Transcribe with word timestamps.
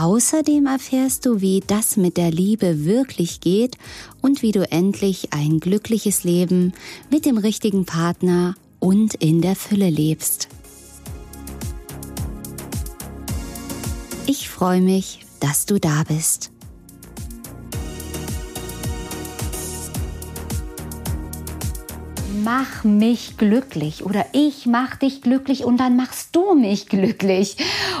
Außerdem 0.00 0.64
erfährst 0.64 1.26
du, 1.26 1.42
wie 1.42 1.62
das 1.66 1.98
mit 1.98 2.16
der 2.16 2.30
Liebe 2.30 2.86
wirklich 2.86 3.40
geht 3.40 3.76
und 4.22 4.40
wie 4.40 4.50
du 4.50 4.62
endlich 4.72 5.34
ein 5.34 5.60
glückliches 5.60 6.24
Leben 6.24 6.72
mit 7.10 7.26
dem 7.26 7.36
richtigen 7.36 7.84
Partner 7.84 8.54
und 8.78 9.12
in 9.16 9.42
der 9.42 9.54
Fülle 9.54 9.90
lebst. 9.90 10.48
Ich 14.26 14.48
freue 14.48 14.80
mich, 14.80 15.26
dass 15.38 15.66
du 15.66 15.78
da 15.78 16.04
bist. 16.08 16.50
Mach 22.42 22.84
mich 22.84 23.36
glücklich 23.36 24.04
oder 24.04 24.26
ich 24.32 24.66
mach 24.66 24.96
dich 24.96 25.22
glücklich 25.22 25.64
und 25.64 25.78
dann 25.78 25.96
machst 25.96 26.34
du 26.34 26.54
mich 26.54 26.88
glücklich. 26.88 27.56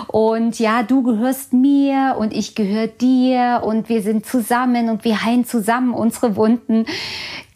Und 0.08 0.58
ja, 0.58 0.82
du 0.82 1.02
gehörst 1.02 1.52
mir 1.52 2.16
und 2.18 2.32
ich 2.32 2.54
gehöre 2.54 2.88
dir 2.88 3.62
und 3.64 3.88
wir 3.88 4.02
sind 4.02 4.26
zusammen 4.26 4.88
und 4.88 5.04
wir 5.04 5.24
heilen 5.24 5.44
zusammen 5.44 5.94
unsere 5.94 6.36
Wunden. 6.36 6.86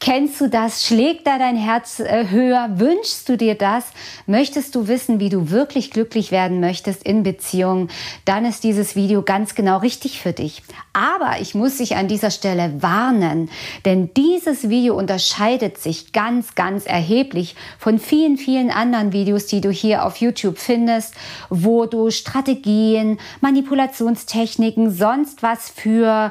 Kennst 0.00 0.40
du 0.40 0.48
das? 0.48 0.84
Schlägt 0.84 1.26
da 1.26 1.38
dein 1.38 1.56
Herz 1.56 1.98
äh, 1.98 2.28
höher? 2.28 2.68
Wünschst 2.74 3.28
du 3.28 3.36
dir 3.36 3.54
das? 3.54 3.84
Möchtest 4.26 4.74
du 4.74 4.86
wissen, 4.86 5.18
wie 5.18 5.30
du 5.30 5.50
wirklich 5.50 5.90
glücklich 5.90 6.30
werden 6.30 6.60
möchtest 6.60 7.04
in 7.04 7.22
Beziehungen? 7.22 7.88
Dann 8.26 8.44
ist 8.44 8.64
dieses 8.64 8.96
Video 8.96 9.22
ganz 9.22 9.54
genau 9.54 9.78
richtig 9.78 10.20
für 10.20 10.32
dich. 10.32 10.62
Aber 10.94 11.40
ich 11.40 11.56
muss 11.56 11.78
dich 11.78 11.96
an 11.96 12.06
dieser 12.06 12.30
Stelle 12.30 12.80
warnen, 12.80 13.50
denn 13.84 14.14
dieses 14.14 14.68
Video 14.68 14.96
unterscheidet 14.96 15.76
sich 15.76 16.12
ganz, 16.12 16.54
ganz 16.54 16.86
erheblich 16.86 17.56
von 17.80 17.98
vielen, 17.98 18.36
vielen 18.36 18.70
anderen 18.70 19.12
Videos, 19.12 19.46
die 19.46 19.60
du 19.60 19.70
hier 19.70 20.06
auf 20.06 20.18
YouTube 20.18 20.56
findest, 20.56 21.14
wo 21.50 21.86
du 21.86 22.10
Strategien, 22.10 23.18
Manipulationstechniken, 23.40 24.92
sonst 24.92 25.42
was 25.42 25.68
für 25.68 26.30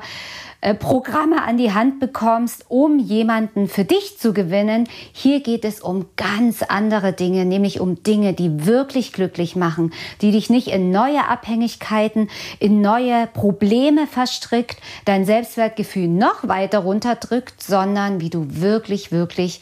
äh, 0.63 0.75
Programme 0.75 1.43
an 1.43 1.57
die 1.57 1.73
Hand 1.73 1.99
bekommst, 1.99 2.63
um 2.69 2.97
jemanden 2.97 3.67
für 3.67 3.83
dich 3.83 4.17
zu 4.17 4.31
gewinnen. 4.31 4.87
Hier 5.11 5.41
geht 5.41 5.65
es 5.65 5.81
um 5.81 6.05
ganz 6.15 6.63
andere 6.63 7.11
Dinge, 7.11 7.43
nämlich 7.43 7.81
um 7.81 8.01
Dinge, 8.01 8.31
die 8.31 8.65
wirklich 8.65 9.11
glücklich 9.11 9.57
machen, 9.57 9.91
die 10.21 10.31
dich 10.31 10.49
nicht 10.49 10.69
in 10.69 10.89
neue 10.89 11.27
Abhängigkeiten, 11.27 12.29
in 12.59 12.79
neue 12.79 13.27
Probleme 13.27 14.07
verstrickt, 14.53 14.77
dein 15.05 15.25
Selbstwertgefühl 15.25 16.07
noch 16.07 16.47
weiter 16.47 16.79
runterdrückt, 16.79 17.61
sondern 17.61 18.21
wie 18.21 18.29
du 18.29 18.45
wirklich, 18.49 19.11
wirklich 19.11 19.61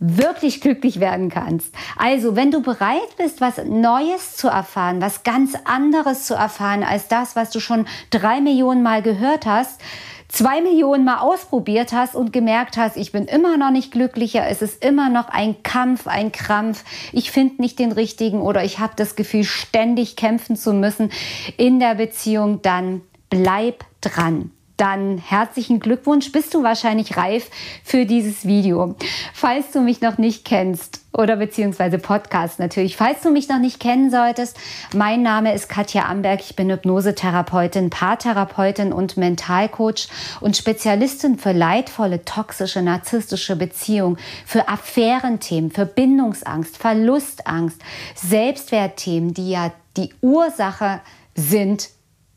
wirklich 0.00 0.60
glücklich 0.60 1.00
werden 1.00 1.28
kannst. 1.28 1.74
Also, 1.96 2.36
wenn 2.36 2.52
du 2.52 2.62
bereit 2.62 3.16
bist, 3.16 3.40
was 3.40 3.56
Neues 3.64 4.36
zu 4.36 4.46
erfahren, 4.46 5.00
was 5.00 5.24
ganz 5.24 5.56
anderes 5.64 6.22
zu 6.24 6.34
erfahren 6.34 6.84
als 6.84 7.08
das, 7.08 7.34
was 7.34 7.50
du 7.50 7.58
schon 7.58 7.84
drei 8.10 8.40
Millionen 8.40 8.84
Mal 8.84 9.02
gehört 9.02 9.44
hast, 9.44 9.80
zwei 10.28 10.60
Millionen 10.60 11.04
Mal 11.04 11.18
ausprobiert 11.18 11.92
hast 11.92 12.14
und 12.14 12.32
gemerkt 12.32 12.76
hast, 12.76 12.96
ich 12.96 13.10
bin 13.10 13.24
immer 13.24 13.56
noch 13.56 13.72
nicht 13.72 13.90
glücklicher, 13.90 14.46
es 14.46 14.62
ist 14.62 14.84
immer 14.84 15.08
noch 15.08 15.30
ein 15.30 15.64
Kampf, 15.64 16.06
ein 16.06 16.30
Krampf, 16.30 16.84
ich 17.12 17.32
finde 17.32 17.60
nicht 17.60 17.80
den 17.80 17.90
richtigen 17.90 18.40
oder 18.40 18.62
ich 18.62 18.78
habe 18.78 18.92
das 18.94 19.16
Gefühl, 19.16 19.42
ständig 19.42 20.14
kämpfen 20.14 20.54
zu 20.54 20.72
müssen 20.72 21.10
in 21.56 21.80
der 21.80 21.96
Beziehung, 21.96 22.62
dann 22.62 23.00
bleib 23.30 23.84
dran 24.00 24.50
dann 24.78 25.18
herzlichen 25.18 25.80
Glückwunsch. 25.80 26.32
Bist 26.32 26.54
du 26.54 26.62
wahrscheinlich 26.62 27.16
reif 27.16 27.50
für 27.84 28.06
dieses 28.06 28.46
Video. 28.46 28.94
Falls 29.34 29.72
du 29.72 29.80
mich 29.80 30.00
noch 30.00 30.18
nicht 30.18 30.44
kennst 30.44 31.00
oder 31.12 31.36
beziehungsweise 31.36 31.98
Podcast 31.98 32.60
natürlich. 32.60 32.96
Falls 32.96 33.22
du 33.22 33.30
mich 33.30 33.48
noch 33.48 33.58
nicht 33.58 33.80
kennen 33.80 34.10
solltest, 34.10 34.56
mein 34.94 35.22
Name 35.22 35.52
ist 35.52 35.68
Katja 35.68 36.04
Amberg. 36.04 36.40
Ich 36.40 36.54
bin 36.54 36.70
Hypnosetherapeutin, 36.70 37.90
Paartherapeutin 37.90 38.92
und 38.92 39.16
Mentalcoach 39.16 40.08
und 40.40 40.56
Spezialistin 40.56 41.38
für 41.38 41.52
leidvolle, 41.52 42.24
toxische, 42.24 42.80
narzisstische 42.80 43.56
Beziehungen, 43.56 44.16
für 44.46 44.68
Affärenthemen, 44.68 45.72
für 45.72 45.86
Bindungsangst, 45.86 46.78
Verlustangst, 46.78 47.80
Selbstwertthemen, 48.14 49.34
die 49.34 49.50
ja 49.50 49.72
die 49.96 50.14
Ursache 50.20 51.00
sind 51.34 51.88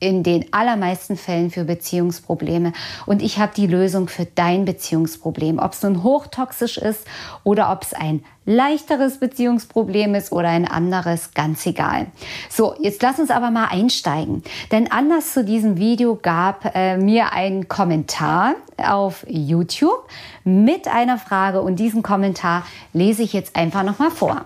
in 0.01 0.23
den 0.23 0.51
allermeisten 0.51 1.15
Fällen 1.15 1.51
für 1.51 1.63
Beziehungsprobleme. 1.63 2.73
Und 3.05 3.21
ich 3.21 3.37
habe 3.39 3.53
die 3.55 3.67
Lösung 3.67 4.09
für 4.09 4.25
dein 4.25 4.65
Beziehungsproblem. 4.65 5.59
Ob 5.59 5.73
es 5.73 5.83
nun 5.83 6.03
hochtoxisch 6.03 6.77
ist 6.79 7.05
oder 7.43 7.71
ob 7.71 7.83
es 7.83 7.93
ein 7.93 8.23
leichteres 8.45 9.19
Beziehungsproblem 9.19 10.15
ist 10.15 10.31
oder 10.31 10.49
ein 10.49 10.67
anderes, 10.67 11.35
ganz 11.35 11.63
egal. 11.67 12.07
So, 12.49 12.73
jetzt 12.79 13.03
lass 13.03 13.19
uns 13.19 13.29
aber 13.29 13.51
mal 13.51 13.67
einsteigen. 13.67 14.43
Denn 14.71 14.91
anders 14.91 15.33
zu 15.33 15.45
diesem 15.45 15.77
Video 15.77 16.15
gab 16.15 16.75
äh, 16.75 16.97
mir 16.97 17.31
ein 17.33 17.67
Kommentar 17.67 18.55
auf 18.77 19.23
YouTube 19.29 20.07
mit 20.43 20.87
einer 20.87 21.19
Frage 21.19 21.61
und 21.61 21.75
diesen 21.75 22.01
Kommentar 22.01 22.65
lese 22.91 23.21
ich 23.21 23.33
jetzt 23.33 23.55
einfach 23.55 23.83
noch 23.83 23.99
mal 23.99 24.09
vor. 24.09 24.45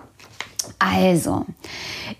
Also, 0.78 1.46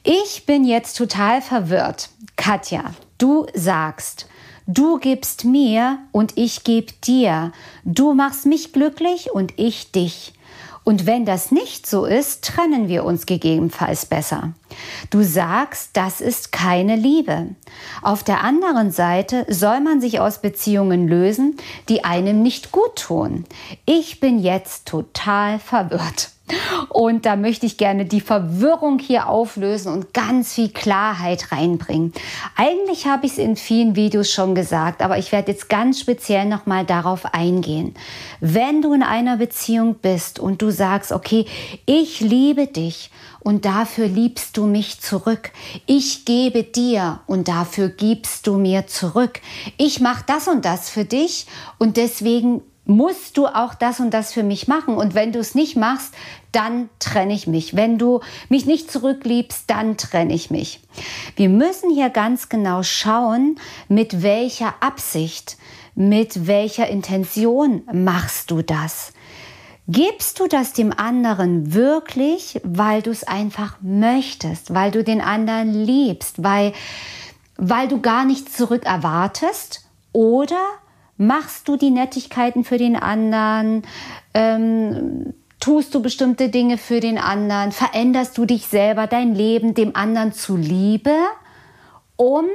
ich 0.03 0.47
bin 0.47 0.65
jetzt 0.65 0.97
total 0.97 1.43
verwirrt. 1.43 2.09
Katja, 2.37 2.85
Du 3.19 3.47
sagst, 3.55 4.27
du 4.67 4.99
gibst 4.99 5.45
mir 5.45 5.99
und 6.13 6.37
ich 6.37 6.65
gebe 6.65 6.93
dir. 7.05 7.53
Du 7.85 8.13
machst 8.13 8.47
mich 8.47 8.73
glücklich 8.73 9.31
und 9.33 9.55
ich 9.57 9.93
dich. 9.93 10.35
Und 10.85 11.05
wenn 11.05 11.25
das 11.25 11.51
nicht 11.51 11.85
so 11.85 12.05
ist, 12.05 12.45
trennen 12.45 12.87
wir 12.87 13.05
uns 13.05 13.27
gegebenenfalls 13.27 14.07
besser. 14.07 14.53
Du 15.11 15.25
sagst, 15.25 15.91
das 15.95 16.21
ist 16.21 16.53
keine 16.53 16.95
Liebe. 16.95 17.57
Auf 18.03 18.23
der 18.23 18.45
anderen 18.45 18.93
Seite 18.93 19.47
soll 19.49 19.81
man 19.81 20.01
sich 20.01 20.21
aus 20.21 20.41
Beziehungen 20.41 21.09
lösen, 21.09 21.57
die 21.89 22.05
einem 22.05 22.41
nicht 22.41 22.71
gut 22.71 22.95
tun. 22.95 23.47
Ich 23.85 24.21
bin 24.21 24.39
jetzt 24.39 24.87
total 24.87 25.59
verwirrt. 25.59 26.36
Und 26.89 27.27
da 27.27 27.37
möchte 27.37 27.67
ich 27.67 27.77
gerne 27.77 28.05
die 28.05 28.21
Verwirrung 28.21 28.99
hier 28.99 29.29
auflösen 29.29 29.93
und 29.93 30.15
ganz 30.15 30.55
viel 30.55 30.69
Klarheit 30.69 31.51
reinbringen. 31.51 32.13
Eigentlich 32.55 33.07
habe 33.07 33.27
ich 33.27 33.33
es 33.33 33.39
in 33.39 33.57
vielen 33.57 33.97
Videos 33.97 34.31
schon 34.31 34.55
gesagt, 34.55 35.03
aber 35.03 35.19
ich 35.19 35.33
werde 35.33 35.53
jetzt 35.53 35.69
ganz 35.69 36.01
speziell 36.01 36.47
nochmal 36.47 36.85
darauf 36.85 37.35
eingehen. 37.35 37.95
Wenn 38.41 38.81
du 38.81 38.93
in 38.93 39.03
einer 39.03 39.37
Beziehung 39.39 39.97
bist 39.97 40.39
und 40.39 40.63
du 40.63 40.71
sagst, 40.71 41.13
okay, 41.13 41.47
ich 41.85 42.21
liebe 42.21 42.67
dich 42.67 43.11
und 43.41 43.65
dafür 43.65 44.07
liebst 44.07 44.57
du 44.57 44.67
mich 44.67 45.01
zurück. 45.01 45.53
Ich 45.87 46.25
gebe 46.25 46.63
dir 46.63 47.21
und 47.27 47.49
dafür 47.49 47.89
gibst 47.89 48.47
du 48.47 48.57
mir 48.57 48.87
zurück. 48.87 49.41
Ich 49.77 50.01
mache 50.01 50.25
das 50.27 50.49
und 50.49 50.65
das 50.65 50.91
für 50.91 51.05
dich 51.05 51.47
und 51.79 51.97
deswegen 51.97 52.63
musst 52.87 53.37
du 53.37 53.47
auch 53.47 53.75
das 53.75 54.01
und 54.01 54.11
das 54.15 54.33
für 54.33 54.45
mich 54.45 54.69
machen. 54.69 54.97
Und 54.97 55.15
wenn 55.15 55.33
du 55.33 55.41
es 55.41 55.55
nicht 55.55 55.77
machst, 55.77 56.15
dann 56.53 56.89
trenne 56.99 57.35
ich 57.35 57.47
mich. 57.47 57.77
Wenn 57.77 57.99
du 57.99 58.21
mich 58.49 58.65
nicht 58.65 58.91
zurückliebst, 58.91 59.65
dann 59.67 59.97
trenne 59.97 60.33
ich 60.33 60.51
mich. 60.51 60.81
Wir 61.35 61.49
müssen 61.49 61.91
hier 61.91 62.11
ganz 62.11 62.49
genau 62.49 62.83
schauen, 62.83 63.59
mit 63.89 64.23
welcher 64.23 64.75
Absicht, 64.81 65.59
mit 65.95 66.47
welcher 66.47 66.89
Intention 66.89 67.83
machst 67.93 68.51
du 68.51 68.63
das. 68.63 69.13
Gibst 69.89 70.41
du 70.41 70.49
das 70.49 70.73
dem 70.73 70.93
anderen 70.93 71.73
wirklich, 71.73 72.61
weil 72.65 73.03
du 73.03 73.11
es 73.11 73.25
einfach 73.25 73.77
möchtest, 73.83 74.75
weil 74.75 74.91
du 74.91 75.05
den 75.05 75.21
anderen 75.21 75.73
liebst, 75.73 76.43
weil, 76.43 76.73
weil 77.57 77.87
du 77.87 78.01
gar 78.01 78.25
nichts 78.25 78.57
zurück 78.57 78.85
erwartest? 78.85 79.87
Oder 80.13 80.61
Machst 81.17 81.69
du 81.69 81.77
die 81.77 81.91
Nettigkeiten 81.91 82.65
für 82.65 82.79
den 82.79 82.97
anderen? 82.97 83.83
Ähm, 84.35 85.35
tust 85.61 85.95
du 85.95 86.03
bestimmte 86.03 86.49
Dinge 86.51 86.79
für 86.79 87.01
den 87.01 87.19
anderen? 87.19 87.73
Veränderst 87.73 88.37
du 88.37 88.45
dich 88.45 88.67
selber, 88.67 89.07
dein 89.07 89.35
Leben 89.35 89.75
dem 89.75 89.97
anderen 89.97 90.33
zuliebe, 90.33 91.15
um 92.17 92.47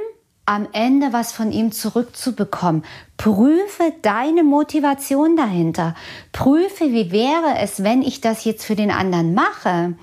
am 0.44 0.68
Ende 0.72 1.12
was 1.12 1.32
von 1.32 1.52
ihm 1.52 1.72
zurückzubekommen. 1.72 2.84
Prüfe 3.16 3.92
deine 4.02 4.42
Motivation 4.42 5.36
dahinter. 5.36 5.94
Prüfe, 6.32 6.92
wie 6.92 7.12
wäre 7.12 7.58
es, 7.58 7.84
wenn 7.84 8.02
ich 8.02 8.20
das 8.20 8.44
jetzt 8.44 8.64
für 8.64 8.74
den 8.74 8.90
anderen 8.90 9.34
mache? 9.34 9.94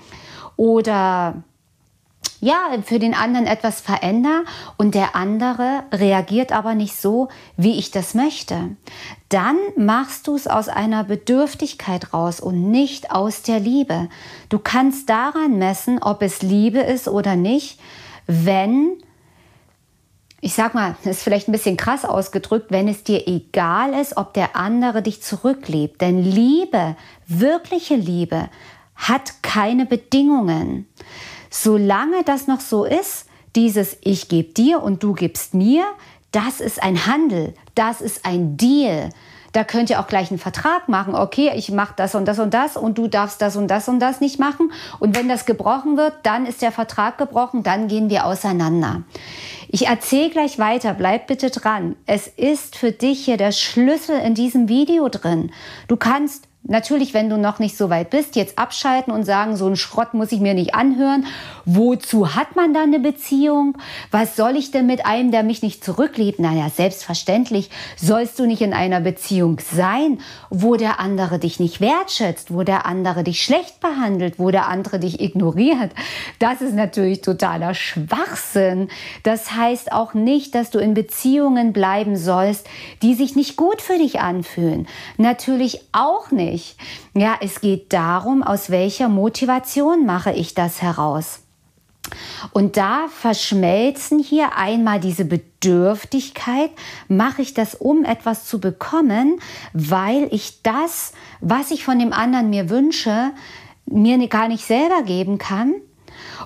Oder 0.56 1.42
ja, 2.40 2.56
für 2.84 2.98
den 2.98 3.14
anderen 3.14 3.46
etwas 3.46 3.80
verändere 3.80 4.44
und 4.78 4.94
der 4.94 5.14
andere 5.14 5.84
reagiert 5.92 6.52
aber 6.52 6.74
nicht 6.74 6.96
so, 6.96 7.28
wie 7.56 7.78
ich 7.78 7.90
das 7.90 8.14
möchte, 8.14 8.76
dann 9.28 9.56
machst 9.76 10.26
du 10.26 10.34
es 10.34 10.46
aus 10.46 10.68
einer 10.68 11.04
Bedürftigkeit 11.04 12.12
raus 12.14 12.40
und 12.40 12.70
nicht 12.70 13.10
aus 13.10 13.42
der 13.42 13.60
Liebe. 13.60 14.08
Du 14.48 14.58
kannst 14.58 15.08
daran 15.10 15.58
messen, 15.58 16.02
ob 16.02 16.22
es 16.22 16.42
Liebe 16.42 16.80
ist 16.80 17.08
oder 17.08 17.36
nicht, 17.36 17.78
wenn 18.26 19.02
ich 20.42 20.54
sag 20.54 20.74
mal, 20.74 20.96
das 21.04 21.18
ist 21.18 21.22
vielleicht 21.22 21.48
ein 21.48 21.52
bisschen 21.52 21.76
krass 21.76 22.06
ausgedrückt, 22.06 22.70
wenn 22.70 22.88
es 22.88 23.04
dir 23.04 23.28
egal 23.28 23.92
ist, 23.92 24.16
ob 24.16 24.32
der 24.32 24.56
andere 24.56 25.02
dich 25.02 25.22
zurückliebt. 25.22 26.00
Denn 26.00 26.22
Liebe, 26.22 26.96
wirkliche 27.26 27.96
Liebe, 27.96 28.48
hat 28.94 29.42
keine 29.42 29.84
Bedingungen. 29.84 30.86
Solange 31.50 32.22
das 32.24 32.46
noch 32.46 32.60
so 32.60 32.84
ist, 32.84 33.26
dieses 33.56 33.96
Ich 34.02 34.28
gebe 34.28 34.52
dir 34.52 34.82
und 34.82 35.02
du 35.02 35.12
gibst 35.12 35.54
mir, 35.54 35.84
das 36.32 36.60
ist 36.60 36.82
ein 36.82 37.06
Handel, 37.06 37.54
das 37.74 38.00
ist 38.00 38.24
ein 38.24 38.56
Deal. 38.56 39.10
Da 39.52 39.64
könnt 39.64 39.90
ihr 39.90 39.98
auch 39.98 40.06
gleich 40.06 40.30
einen 40.30 40.38
Vertrag 40.38 40.88
machen. 40.88 41.16
Okay, 41.16 41.50
ich 41.56 41.72
mache 41.72 41.94
das 41.96 42.14
und 42.14 42.26
das 42.26 42.38
und 42.38 42.54
das 42.54 42.76
und 42.76 42.96
du 42.98 43.08
darfst 43.08 43.42
das 43.42 43.56
und 43.56 43.66
das 43.66 43.88
und 43.88 43.98
das 43.98 44.20
nicht 44.20 44.38
machen. 44.38 44.70
Und 45.00 45.16
wenn 45.16 45.28
das 45.28 45.44
gebrochen 45.44 45.96
wird, 45.96 46.14
dann 46.22 46.46
ist 46.46 46.62
der 46.62 46.70
Vertrag 46.70 47.18
gebrochen, 47.18 47.64
dann 47.64 47.88
gehen 47.88 48.10
wir 48.10 48.26
auseinander. 48.26 49.02
Ich 49.68 49.88
erzähle 49.88 50.30
gleich 50.30 50.60
weiter, 50.60 50.94
bleib 50.94 51.26
bitte 51.26 51.50
dran. 51.50 51.96
Es 52.06 52.28
ist 52.28 52.76
für 52.76 52.92
dich 52.92 53.24
hier 53.24 53.36
der 53.36 53.50
Schlüssel 53.52 54.18
in 54.20 54.34
diesem 54.34 54.68
Video 54.68 55.08
drin. 55.08 55.50
Du 55.88 55.96
kannst 55.96 56.46
Natürlich, 56.62 57.14
wenn 57.14 57.30
du 57.30 57.38
noch 57.38 57.58
nicht 57.58 57.74
so 57.74 57.88
weit 57.88 58.10
bist, 58.10 58.36
jetzt 58.36 58.58
abschalten 58.58 59.14
und 59.14 59.24
sagen, 59.24 59.56
so 59.56 59.66
ein 59.66 59.76
Schrott 59.76 60.12
muss 60.12 60.30
ich 60.30 60.40
mir 60.40 60.52
nicht 60.52 60.74
anhören. 60.74 61.24
Wozu 61.64 62.34
hat 62.34 62.54
man 62.54 62.74
da 62.74 62.82
eine 62.82 63.00
Beziehung? 63.00 63.78
Was 64.10 64.36
soll 64.36 64.56
ich 64.56 64.70
denn 64.70 64.86
mit 64.86 65.06
einem, 65.06 65.30
der 65.30 65.42
mich 65.42 65.62
nicht 65.62 65.82
zurückliebt? 65.82 66.38
Naja, 66.38 66.68
selbstverständlich 66.68 67.70
sollst 67.96 68.38
du 68.38 68.46
nicht 68.46 68.60
in 68.60 68.74
einer 68.74 69.00
Beziehung 69.00 69.58
sein, 69.58 70.20
wo 70.50 70.76
der 70.76 71.00
andere 71.00 71.38
dich 71.38 71.60
nicht 71.60 71.80
wertschätzt, 71.80 72.52
wo 72.52 72.62
der 72.62 72.84
andere 72.84 73.24
dich 73.24 73.42
schlecht 73.42 73.80
behandelt, 73.80 74.38
wo 74.38 74.50
der 74.50 74.68
andere 74.68 74.98
dich 74.98 75.18
ignoriert. 75.18 75.92
Das 76.40 76.60
ist 76.60 76.74
natürlich 76.74 77.22
totaler 77.22 77.72
Schwachsinn. 77.72 78.88
Das 79.22 79.56
heißt 79.56 79.92
auch 79.92 80.12
nicht, 80.12 80.54
dass 80.54 80.70
du 80.70 80.78
in 80.78 80.92
Beziehungen 80.92 81.72
bleiben 81.72 82.16
sollst, 82.16 82.68
die 83.00 83.14
sich 83.14 83.34
nicht 83.34 83.56
gut 83.56 83.80
für 83.80 83.96
dich 83.96 84.20
anfühlen. 84.20 84.86
Natürlich 85.16 85.80
auch 85.92 86.30
nicht 86.30 86.49
nicht. 86.50 86.76
Ja, 87.14 87.36
es 87.40 87.60
geht 87.60 87.92
darum, 87.92 88.42
aus 88.42 88.70
welcher 88.70 89.08
Motivation 89.08 90.04
mache 90.04 90.32
ich 90.32 90.54
das 90.54 90.82
heraus. 90.82 91.40
Und 92.52 92.76
da 92.76 93.06
verschmelzen 93.08 94.18
hier 94.18 94.56
einmal 94.56 94.98
diese 95.00 95.24
Bedürftigkeit, 95.24 96.70
mache 97.08 97.42
ich 97.42 97.54
das, 97.54 97.74
um 97.74 98.04
etwas 98.04 98.46
zu 98.46 98.58
bekommen, 98.58 99.40
weil 99.72 100.28
ich 100.32 100.62
das, 100.62 101.12
was 101.40 101.70
ich 101.70 101.84
von 101.84 101.98
dem 101.98 102.12
anderen 102.12 102.50
mir 102.50 102.68
wünsche, 102.68 103.30
mir 103.86 104.26
gar 104.28 104.48
nicht 104.48 104.64
selber 104.64 105.02
geben 105.02 105.38
kann 105.38 105.74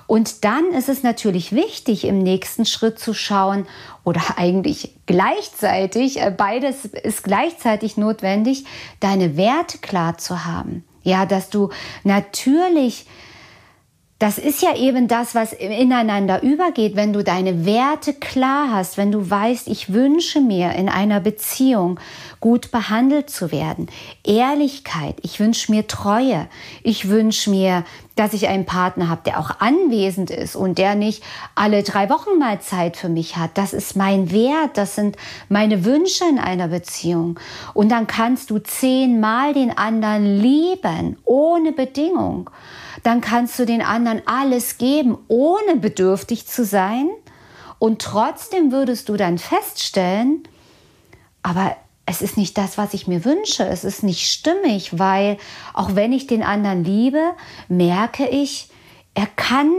und 0.07 0.43
dann 0.43 0.71
ist 0.71 0.89
es 0.89 1.03
natürlich 1.03 1.51
wichtig, 1.51 2.05
im 2.05 2.19
nächsten 2.19 2.65
Schritt 2.65 2.99
zu 2.99 3.13
schauen, 3.13 3.65
oder 4.03 4.21
eigentlich 4.37 4.95
gleichzeitig, 5.07 6.21
äh, 6.21 6.31
beides 6.35 6.85
ist 6.85 7.23
gleichzeitig 7.23 7.97
notwendig, 7.97 8.65
deine 8.99 9.35
Werte 9.35 9.79
klar 9.79 10.17
zu 10.17 10.45
haben. 10.45 10.83
Ja, 11.03 11.25
dass 11.25 11.49
du 11.49 11.69
natürlich 12.03 13.05
das 14.17 14.37
ist 14.37 14.61
ja 14.61 14.73
eben 14.77 15.09
das, 15.09 15.35
was 15.35 15.51
ineinander 15.51 16.41
übergeht, 16.41 16.95
wenn 16.95 17.11
du 17.11 17.21
deine 17.21 17.65
Werte 17.65 18.13
klar 18.13 18.69
hast, 18.71 18.97
wenn 18.97 19.11
du 19.11 19.29
weißt, 19.29 19.67
ich 19.67 19.91
wünsche 19.91 20.39
mir 20.39 20.71
in 20.71 20.87
einer 20.87 21.19
Beziehung 21.19 21.99
gut 22.39 22.71
behandelt 22.71 23.29
zu 23.29 23.51
werden, 23.51 23.87
Ehrlichkeit, 24.23 25.17
ich 25.21 25.41
wünsche 25.41 25.69
mir 25.69 25.87
Treue, 25.87 26.47
ich 26.81 27.09
wünsche 27.09 27.49
mir, 27.49 27.83
dass 28.15 28.31
ich 28.31 28.47
einen 28.47 28.65
Partner 28.65 29.09
habe, 29.09 29.23
der 29.25 29.37
auch 29.37 29.59
anwesend 29.59 30.31
ist 30.31 30.55
und 30.55 30.77
der 30.77 30.95
nicht 30.95 31.21
alle 31.53 31.83
drei 31.83 32.09
Wochen 32.09 32.39
mal 32.39 32.61
Zeit 32.61 32.95
für 32.95 33.09
mich 33.09 33.35
hat. 33.35 33.57
Das 33.57 33.73
ist 33.73 33.97
mein 33.97 34.31
Wert, 34.31 34.77
das 34.77 34.95
sind 34.95 35.17
meine 35.49 35.83
Wünsche 35.83 36.23
in 36.23 36.39
einer 36.39 36.69
Beziehung. 36.69 37.37
Und 37.73 37.89
dann 37.89 38.07
kannst 38.07 38.49
du 38.49 38.59
zehnmal 38.59 39.53
den 39.53 39.77
anderen 39.77 40.37
lieben, 40.37 41.17
ohne 41.25 41.73
Bedingung 41.73 42.49
dann 43.05 43.21
kannst 43.21 43.59
du 43.59 43.65
den 43.65 43.83
anderen 43.83 44.23
alles 44.25 44.79
geben, 44.79 45.19
ohne 45.27 45.75
bedürftig 45.75 46.47
zu 46.47 46.65
sein. 46.65 47.07
Und 47.77 48.01
trotzdem 48.01 48.71
würdest 48.71 49.09
du 49.09 49.15
dann 49.15 49.37
feststellen, 49.37 50.43
aber 51.43 51.75
es 52.07 52.23
ist 52.23 52.35
nicht 52.35 52.57
das, 52.57 52.79
was 52.79 52.95
ich 52.95 53.07
mir 53.07 53.23
wünsche. 53.23 53.63
Es 53.63 53.83
ist 53.83 54.01
nicht 54.01 54.27
stimmig, 54.27 54.97
weil 54.97 55.37
auch 55.75 55.95
wenn 55.95 56.13
ich 56.13 56.25
den 56.25 56.41
anderen 56.41 56.83
liebe, 56.83 57.21
merke 57.67 58.27
ich, 58.27 58.69
er 59.13 59.27
kann 59.27 59.71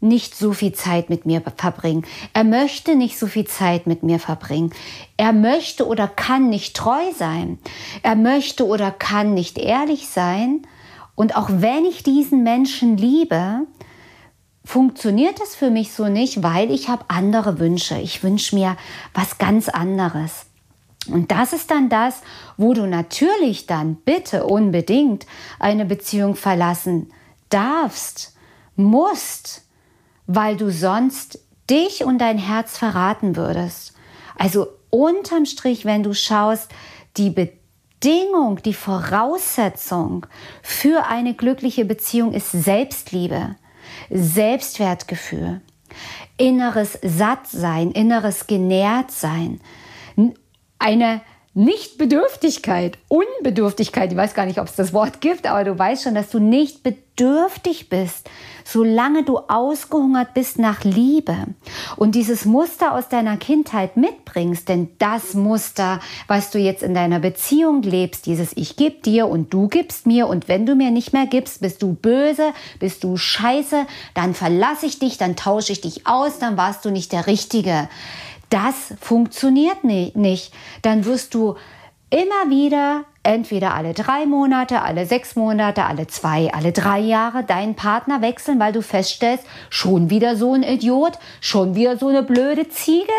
nicht 0.00 0.36
so 0.36 0.52
viel 0.52 0.72
Zeit 0.72 1.08
mit 1.08 1.24
mir 1.24 1.42
verbringen. 1.56 2.04
Er 2.34 2.44
möchte 2.44 2.96
nicht 2.96 3.18
so 3.18 3.26
viel 3.26 3.46
Zeit 3.46 3.86
mit 3.86 4.02
mir 4.02 4.18
verbringen. 4.18 4.74
Er 5.16 5.32
möchte 5.32 5.86
oder 5.86 6.06
kann 6.06 6.50
nicht 6.50 6.76
treu 6.76 7.12
sein. 7.16 7.58
Er 8.02 8.14
möchte 8.14 8.66
oder 8.66 8.90
kann 8.90 9.32
nicht 9.32 9.56
ehrlich 9.56 10.08
sein. 10.08 10.66
Und 11.14 11.36
auch 11.36 11.48
wenn 11.50 11.84
ich 11.84 12.02
diesen 12.02 12.42
Menschen 12.42 12.96
liebe, 12.96 13.66
funktioniert 14.64 15.40
es 15.40 15.54
für 15.54 15.70
mich 15.70 15.92
so 15.92 16.08
nicht, 16.08 16.42
weil 16.42 16.70
ich 16.70 16.88
habe 16.88 17.04
andere 17.08 17.58
Wünsche. 17.58 17.98
Ich 17.98 18.22
wünsche 18.22 18.56
mir 18.56 18.76
was 19.12 19.38
ganz 19.38 19.68
anderes. 19.68 20.46
Und 21.06 21.30
das 21.30 21.52
ist 21.52 21.70
dann 21.70 21.90
das, 21.90 22.22
wo 22.56 22.72
du 22.72 22.86
natürlich 22.86 23.66
dann 23.66 23.96
bitte 23.96 24.44
unbedingt 24.44 25.26
eine 25.58 25.84
Beziehung 25.84 26.34
verlassen 26.34 27.12
darfst, 27.50 28.34
musst, 28.74 29.66
weil 30.26 30.56
du 30.56 30.72
sonst 30.72 31.40
dich 31.68 32.04
und 32.04 32.18
dein 32.18 32.38
Herz 32.38 32.78
verraten 32.78 33.36
würdest. 33.36 33.92
Also 34.36 34.68
unterm 34.90 35.44
Strich, 35.44 35.84
wenn 35.84 36.02
du 36.02 36.14
schaust, 36.14 36.70
die 37.16 37.30
Beziehung, 37.30 37.63
Bedingung, 38.04 38.60
die 38.62 38.74
Voraussetzung 38.74 40.26
für 40.62 41.06
eine 41.06 41.32
glückliche 41.32 41.86
Beziehung 41.86 42.34
ist 42.34 42.50
Selbstliebe, 42.52 43.56
Selbstwertgefühl, 44.10 45.62
inneres 46.36 46.98
Sattsein, 47.02 47.92
inneres 47.92 48.46
Genährtsein, 48.46 49.58
eine 50.78 51.22
Nichtbedürftigkeit, 51.56 52.98
Unbedürftigkeit, 53.06 54.10
ich 54.10 54.18
weiß 54.18 54.34
gar 54.34 54.44
nicht, 54.44 54.58
ob 54.58 54.66
es 54.66 54.74
das 54.74 54.92
Wort 54.92 55.20
gibt, 55.20 55.46
aber 55.46 55.62
du 55.62 55.78
weißt 55.78 56.02
schon, 56.02 56.16
dass 56.16 56.28
du 56.28 56.40
nicht 56.40 56.82
bedürftig 56.82 57.88
bist, 57.88 58.28
solange 58.64 59.22
du 59.22 59.38
ausgehungert 59.38 60.34
bist 60.34 60.58
nach 60.58 60.82
Liebe 60.82 61.36
und 61.94 62.16
dieses 62.16 62.44
Muster 62.44 62.92
aus 62.92 63.08
deiner 63.08 63.36
Kindheit 63.36 63.96
mitbringst, 63.96 64.68
denn 64.68 64.88
das 64.98 65.34
Muster, 65.34 66.00
was 66.26 66.50
du 66.50 66.58
jetzt 66.58 66.82
in 66.82 66.92
deiner 66.92 67.20
Beziehung 67.20 67.82
lebst, 67.82 68.26
dieses 68.26 68.56
Ich 68.56 68.74
gebe 68.74 69.00
dir 69.00 69.28
und 69.28 69.54
du 69.54 69.68
gibst 69.68 70.08
mir 70.08 70.26
und 70.26 70.48
wenn 70.48 70.66
du 70.66 70.74
mir 70.74 70.90
nicht 70.90 71.12
mehr 71.12 71.26
gibst, 71.26 71.60
bist 71.60 71.82
du 71.82 71.94
böse, 71.94 72.52
bist 72.80 73.04
du 73.04 73.16
scheiße, 73.16 73.86
dann 74.14 74.34
verlasse 74.34 74.86
ich 74.86 74.98
dich, 74.98 75.18
dann 75.18 75.36
tausche 75.36 75.70
ich 75.70 75.80
dich 75.80 76.04
aus, 76.08 76.40
dann 76.40 76.56
warst 76.56 76.84
du 76.84 76.90
nicht 76.90 77.12
der 77.12 77.28
Richtige 77.28 77.88
das 78.50 78.94
funktioniert 79.00 79.84
nicht. 79.84 80.52
Dann 80.82 81.04
wirst 81.04 81.34
du 81.34 81.56
immer 82.10 82.50
wieder 82.50 83.04
entweder 83.24 83.74
alle 83.74 83.94
drei 83.94 84.26
Monate, 84.26 84.82
alle 84.82 85.06
sechs 85.06 85.34
Monate, 85.34 85.84
alle 85.84 86.06
zwei, 86.06 86.52
alle 86.52 86.72
drei 86.72 87.00
Jahre 87.00 87.42
deinen 87.42 87.74
Partner 87.74 88.20
wechseln, 88.20 88.60
weil 88.60 88.72
du 88.72 88.82
feststellst, 88.82 89.44
schon 89.70 90.10
wieder 90.10 90.36
so 90.36 90.52
ein 90.52 90.62
Idiot, 90.62 91.18
schon 91.40 91.74
wieder 91.74 91.96
so 91.96 92.08
eine 92.08 92.22
blöde 92.22 92.68
Ziege, 92.68 93.12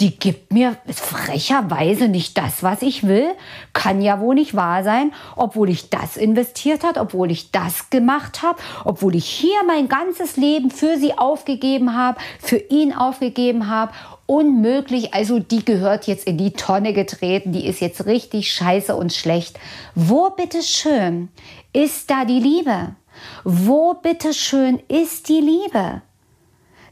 die 0.00 0.18
gibt 0.18 0.52
mir 0.52 0.76
frecherweise 0.90 2.08
nicht 2.08 2.38
das, 2.38 2.62
was 2.62 2.82
ich 2.82 3.06
will. 3.06 3.28
Kann 3.74 4.00
ja 4.00 4.18
wohl 4.18 4.34
nicht 4.34 4.56
wahr 4.56 4.82
sein, 4.82 5.12
obwohl 5.36 5.68
ich 5.68 5.90
das 5.90 6.16
investiert 6.16 6.82
habe, 6.82 6.98
obwohl 6.98 7.30
ich 7.30 7.52
das 7.52 7.90
gemacht 7.90 8.42
habe, 8.42 8.58
obwohl 8.84 9.14
ich 9.14 9.26
hier 9.26 9.62
mein 9.66 9.88
ganzes 9.88 10.36
Leben 10.36 10.70
für 10.70 10.96
sie 10.96 11.16
aufgegeben 11.16 11.94
habe, 11.94 12.18
für 12.40 12.56
ihn 12.56 12.94
aufgegeben 12.94 13.68
habe 13.68 13.92
unmöglich. 14.30 15.12
Also 15.12 15.40
die 15.40 15.64
gehört 15.64 16.06
jetzt 16.06 16.24
in 16.24 16.38
die 16.38 16.52
Tonne 16.52 16.92
getreten. 16.92 17.50
Die 17.50 17.66
ist 17.66 17.80
jetzt 17.80 18.06
richtig 18.06 18.52
scheiße 18.52 18.94
und 18.94 19.12
schlecht. 19.12 19.58
Wo 19.96 20.30
bitteschön 20.30 21.30
ist 21.72 22.08
da 22.10 22.24
die 22.24 22.38
Liebe? 22.38 22.94
Wo 23.42 23.94
bitteschön 23.94 24.80
ist 24.86 25.28
die 25.28 25.40
Liebe? 25.40 26.02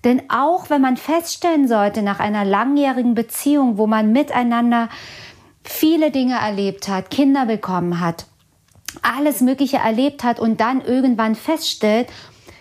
Denn 0.03 0.23
auch 0.29 0.69
wenn 0.69 0.83
man 0.83 0.97
feststellen 0.97 1.69
sollte 1.69 2.03
nach 2.03 2.19
einer 2.19 2.45
langjährigen 2.45 3.15
Beziehung, 3.15 3.79
wo 3.79 3.87
man 3.87 4.11
miteinander 4.11 4.89
viele 5.63 6.11
Dinge 6.11 6.41
erlebt 6.41 6.89
hat, 6.89 7.11
Kinder 7.11 7.47
bekommen 7.47 8.01
hat, 8.01 8.27
alles 9.03 9.43
Mögliche 9.43 9.77
erlebt 9.77 10.25
hat 10.25 10.41
und 10.41 10.61
dann 10.61 10.81
irgendwann 10.81 11.37
feststellt, 11.37 12.09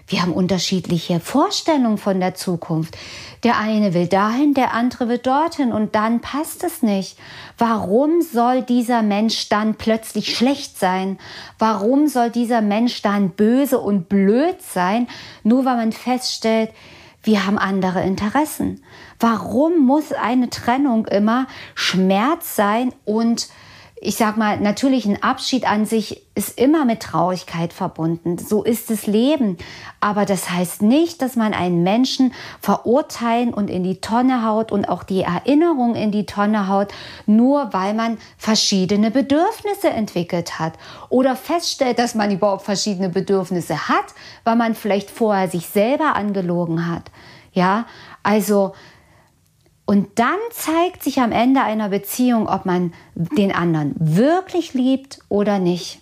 wir 0.07 0.21
haben 0.21 0.31
unterschiedliche 0.31 1.19
Vorstellungen 1.19 1.97
von 1.97 2.21
der 2.21 2.33
Zukunft. 2.33 2.97
Der 3.43 3.57
eine 3.57 3.93
will 3.93 4.07
dahin, 4.07 4.53
der 4.53 4.73
andere 4.73 5.09
will 5.09 5.17
dorthin 5.17 5.73
und 5.73 5.95
dann 5.95 6.21
passt 6.21 6.63
es 6.63 6.81
nicht. 6.81 7.17
Warum 7.57 8.21
soll 8.21 8.61
dieser 8.61 9.01
Mensch 9.01 9.49
dann 9.49 9.75
plötzlich 9.75 10.35
schlecht 10.35 10.79
sein? 10.79 11.19
Warum 11.59 12.07
soll 12.07 12.29
dieser 12.29 12.61
Mensch 12.61 13.01
dann 13.01 13.31
böse 13.31 13.79
und 13.79 14.07
blöd 14.07 14.61
sein, 14.61 15.07
nur 15.43 15.65
weil 15.65 15.75
man 15.75 15.91
feststellt, 15.91 16.71
wir 17.21 17.45
haben 17.45 17.57
andere 17.57 18.01
Interessen? 18.03 18.81
Warum 19.19 19.85
muss 19.85 20.13
eine 20.13 20.49
Trennung 20.49 21.05
immer 21.05 21.47
Schmerz 21.75 22.55
sein 22.55 22.93
und 23.03 23.49
ich 23.99 24.15
sag 24.15 24.37
mal, 24.37 24.59
natürlich 24.59 25.05
ein 25.05 25.23
Abschied 25.23 25.67
an 25.69 25.85
sich 25.85 26.21
ist 26.35 26.59
immer 26.59 26.85
mit 26.85 27.01
Traurigkeit 27.01 27.73
verbunden. 27.73 28.37
So 28.37 28.63
ist 28.63 28.91
das 28.91 29.07
Leben. 29.07 29.57
Aber 29.99 30.25
das 30.25 30.51
heißt 30.51 30.83
nicht, 30.83 31.21
dass 31.23 31.35
man 31.35 31.53
einen 31.53 31.81
Menschen 31.81 32.31
verurteilen 32.61 33.53
und 33.53 33.71
in 33.71 33.83
die 33.83 33.99
Tonne 33.99 34.45
haut 34.45 34.71
und 34.71 34.87
auch 34.87 35.03
die 35.03 35.21
Erinnerung 35.21 35.95
in 35.95 36.11
die 36.11 36.27
Tonne 36.27 36.67
haut, 36.67 36.89
nur 37.25 37.73
weil 37.73 37.95
man 37.95 38.19
verschiedene 38.37 39.09
Bedürfnisse 39.09 39.89
entwickelt 39.89 40.59
hat 40.59 40.73
oder 41.09 41.35
feststellt, 41.35 41.97
dass 41.97 42.13
man 42.13 42.29
überhaupt 42.29 42.63
verschiedene 42.63 43.09
Bedürfnisse 43.09 43.89
hat, 43.89 44.13
weil 44.43 44.55
man 44.55 44.75
vielleicht 44.75 45.09
vorher 45.09 45.49
sich 45.49 45.65
selber 45.67 46.15
angelogen 46.15 46.87
hat. 46.87 47.09
Ja, 47.53 47.87
also 48.21 48.73
und 49.87 50.19
dann 50.19 50.37
zeigt 50.51 51.01
sich 51.01 51.21
am 51.21 51.31
Ende 51.31 51.61
einer 51.61 51.87
Beziehung, 51.87 52.49
ob 52.49 52.65
man 52.65 52.93
den 53.15 53.53
anderen 53.53 53.95
wirklich 53.97 54.73
liebt 54.73 55.19
oder 55.29 55.59
nicht. 55.59 56.01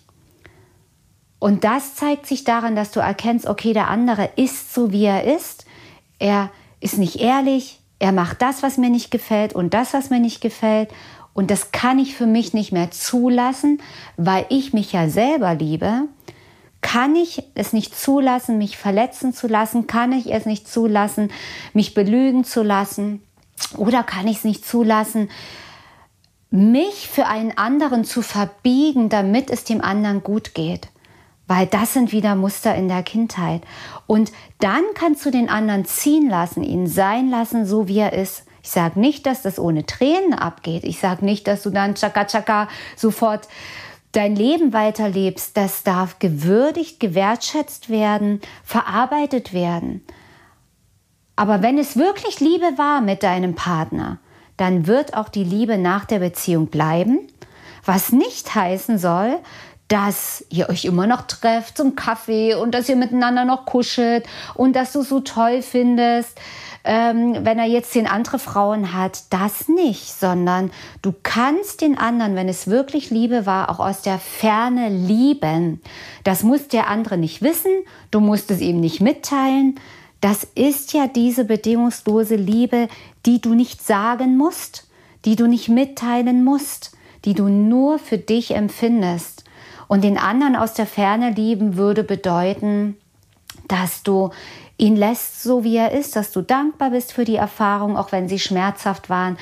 Und 1.38 1.62
das 1.62 1.94
zeigt 1.94 2.26
sich 2.26 2.42
daran, 2.42 2.74
dass 2.74 2.90
du 2.90 2.98
erkennst, 2.98 3.46
okay, 3.46 3.72
der 3.74 3.88
andere 3.88 4.28
ist 4.34 4.74
so, 4.74 4.90
wie 4.90 5.04
er 5.04 5.22
ist. 5.22 5.66
Er 6.18 6.50
ist 6.80 6.98
nicht 6.98 7.20
ehrlich. 7.20 7.78
Er 8.00 8.10
macht 8.10 8.42
das, 8.42 8.64
was 8.64 8.76
mir 8.76 8.90
nicht 8.90 9.12
gefällt 9.12 9.54
und 9.54 9.72
das, 9.72 9.94
was 9.94 10.10
mir 10.10 10.18
nicht 10.18 10.40
gefällt. 10.40 10.90
Und 11.32 11.52
das 11.52 11.70
kann 11.70 12.00
ich 12.00 12.16
für 12.16 12.26
mich 12.26 12.54
nicht 12.54 12.72
mehr 12.72 12.90
zulassen, 12.90 13.80
weil 14.16 14.46
ich 14.48 14.72
mich 14.72 14.90
ja 14.90 15.08
selber 15.08 15.54
liebe. 15.54 16.08
Kann 16.80 17.14
ich 17.14 17.44
es 17.54 17.72
nicht 17.72 17.96
zulassen, 17.96 18.58
mich 18.58 18.78
verletzen 18.78 19.32
zu 19.32 19.46
lassen? 19.46 19.86
Kann 19.86 20.10
ich 20.10 20.32
es 20.32 20.44
nicht 20.44 20.66
zulassen, 20.66 21.30
mich 21.72 21.94
belügen 21.94 22.42
zu 22.42 22.64
lassen? 22.64 23.22
Oder 23.76 24.02
kann 24.02 24.28
ich 24.28 24.38
es 24.38 24.44
nicht 24.44 24.66
zulassen, 24.66 25.30
mich 26.50 27.08
für 27.08 27.26
einen 27.26 27.56
anderen 27.56 28.04
zu 28.04 28.22
verbiegen, 28.22 29.08
damit 29.08 29.50
es 29.50 29.64
dem 29.64 29.80
anderen 29.80 30.22
gut 30.22 30.54
geht? 30.54 30.88
Weil 31.48 31.66
das 31.66 31.92
sind 31.92 32.12
wieder 32.12 32.34
Muster 32.34 32.74
in 32.74 32.88
der 32.88 33.02
Kindheit. 33.02 33.62
Und 34.06 34.32
dann 34.58 34.82
kannst 34.94 35.24
du 35.24 35.30
den 35.30 35.48
anderen 35.48 35.84
ziehen 35.84 36.28
lassen, 36.28 36.62
ihn 36.62 36.86
sein 36.86 37.30
lassen, 37.30 37.66
so 37.66 37.86
wie 37.88 37.98
er 37.98 38.12
ist. 38.12 38.44
Ich 38.62 38.70
sage 38.70 38.98
nicht, 38.98 39.26
dass 39.26 39.42
das 39.42 39.60
ohne 39.60 39.86
Tränen 39.86 40.34
abgeht. 40.34 40.82
Ich 40.82 40.98
sage 40.98 41.24
nicht, 41.24 41.46
dass 41.46 41.62
du 41.62 41.70
dann 41.70 41.94
tschakka 41.94 42.24
tschakka 42.24 42.68
sofort 42.96 43.46
dein 44.10 44.34
Leben 44.34 44.72
weiterlebst. 44.72 45.56
Das 45.56 45.84
darf 45.84 46.18
gewürdigt, 46.18 46.98
gewertschätzt 46.98 47.90
werden, 47.90 48.40
verarbeitet 48.64 49.52
werden. 49.52 50.04
Aber 51.36 51.62
wenn 51.62 51.78
es 51.78 51.96
wirklich 51.96 52.40
Liebe 52.40 52.76
war 52.76 53.00
mit 53.02 53.22
deinem 53.22 53.54
Partner, 53.54 54.18
dann 54.56 54.86
wird 54.86 55.14
auch 55.14 55.28
die 55.28 55.44
Liebe 55.44 55.76
nach 55.76 56.06
der 56.06 56.18
Beziehung 56.18 56.68
bleiben, 56.68 57.20
was 57.84 58.10
nicht 58.10 58.54
heißen 58.54 58.98
soll, 58.98 59.38
dass 59.88 60.44
ihr 60.48 60.68
euch 60.68 60.84
immer 60.84 61.06
noch 61.06 61.22
trefft 61.22 61.76
zum 61.76 61.94
Kaffee 61.94 62.54
und 62.54 62.74
dass 62.74 62.88
ihr 62.88 62.96
miteinander 62.96 63.44
noch 63.44 63.66
kuschelt 63.66 64.26
und 64.54 64.74
dass 64.74 64.92
du 64.92 65.02
so 65.02 65.20
toll 65.20 65.62
findest, 65.62 66.40
ähm, 66.82 67.36
wenn 67.42 67.58
er 67.58 67.66
jetzt 67.66 67.92
zehn 67.92 68.06
andere 68.06 68.38
Frauen 68.38 68.92
hat, 68.92 69.24
das 69.30 69.68
nicht, 69.68 70.12
sondern 70.12 70.70
du 71.02 71.12
kannst 71.22 71.82
den 71.82 71.98
anderen, 71.98 72.34
wenn 72.34 72.48
es 72.48 72.66
wirklich 72.66 73.10
Liebe 73.10 73.46
war, 73.46 73.70
auch 73.70 73.80
aus 73.80 74.02
der 74.02 74.18
Ferne 74.18 74.88
lieben. 74.88 75.80
Das 76.24 76.42
muss 76.42 76.68
der 76.68 76.88
andere 76.88 77.18
nicht 77.18 77.42
wissen, 77.42 77.72
du 78.10 78.20
musst 78.20 78.50
es 78.50 78.60
ihm 78.60 78.80
nicht 78.80 79.00
mitteilen, 79.00 79.78
das 80.26 80.42
ist 80.56 80.92
ja 80.92 81.06
diese 81.06 81.44
bedingungslose 81.44 82.34
Liebe, 82.34 82.88
die 83.26 83.40
du 83.40 83.54
nicht 83.54 83.80
sagen 83.80 84.36
musst, 84.36 84.88
die 85.24 85.36
du 85.36 85.46
nicht 85.46 85.68
mitteilen 85.68 86.42
musst, 86.42 86.96
die 87.24 87.32
du 87.32 87.44
nur 87.48 88.00
für 88.00 88.18
dich 88.18 88.52
empfindest. 88.52 89.44
Und 89.86 90.02
den 90.02 90.18
anderen 90.18 90.56
aus 90.56 90.74
der 90.74 90.86
Ferne 90.86 91.30
lieben 91.30 91.76
würde 91.76 92.02
bedeuten, 92.02 92.96
dass 93.68 94.02
du 94.02 94.30
ihn 94.78 94.96
lässt 94.96 95.42
so, 95.42 95.64
wie 95.64 95.76
er 95.76 95.92
ist, 95.92 96.16
dass 96.16 96.32
du 96.32 96.42
dankbar 96.42 96.90
bist 96.90 97.12
für 97.12 97.24
die 97.24 97.36
Erfahrung, 97.36 97.96
auch 97.96 98.12
wenn 98.12 98.28
sie 98.28 98.38
schmerzhaft 98.38 99.08
waren. 99.08 99.38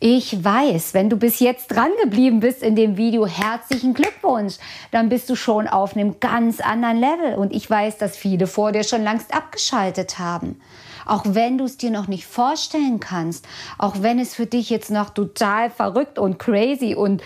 Ich 0.00 0.44
weiß, 0.44 0.94
wenn 0.94 1.08
du 1.08 1.16
bis 1.16 1.38
jetzt 1.38 1.68
dran 1.68 1.90
geblieben 2.02 2.40
bist 2.40 2.62
in 2.62 2.74
dem 2.74 2.96
Video, 2.96 3.24
herzlichen 3.24 3.94
Glückwunsch. 3.94 4.56
Dann 4.90 5.08
bist 5.08 5.30
du 5.30 5.36
schon 5.36 5.68
auf 5.68 5.94
einem 5.94 6.18
ganz 6.18 6.60
anderen 6.60 6.96
Level. 6.96 7.34
Und 7.36 7.52
ich 7.52 7.70
weiß, 7.70 7.98
dass 7.98 8.16
viele 8.16 8.48
vor 8.48 8.72
dir 8.72 8.82
schon 8.82 9.04
längst 9.04 9.32
abgeschaltet 9.32 10.18
haben. 10.18 10.60
Auch 11.06 11.22
wenn 11.26 11.58
du 11.58 11.64
es 11.64 11.76
dir 11.76 11.90
noch 11.90 12.08
nicht 12.08 12.26
vorstellen 12.26 12.98
kannst, 12.98 13.46
auch 13.78 13.96
wenn 14.00 14.18
es 14.18 14.34
für 14.34 14.46
dich 14.46 14.70
jetzt 14.70 14.90
noch 14.90 15.10
total 15.10 15.70
verrückt 15.70 16.18
und 16.18 16.38
crazy 16.38 16.94
und 16.94 17.22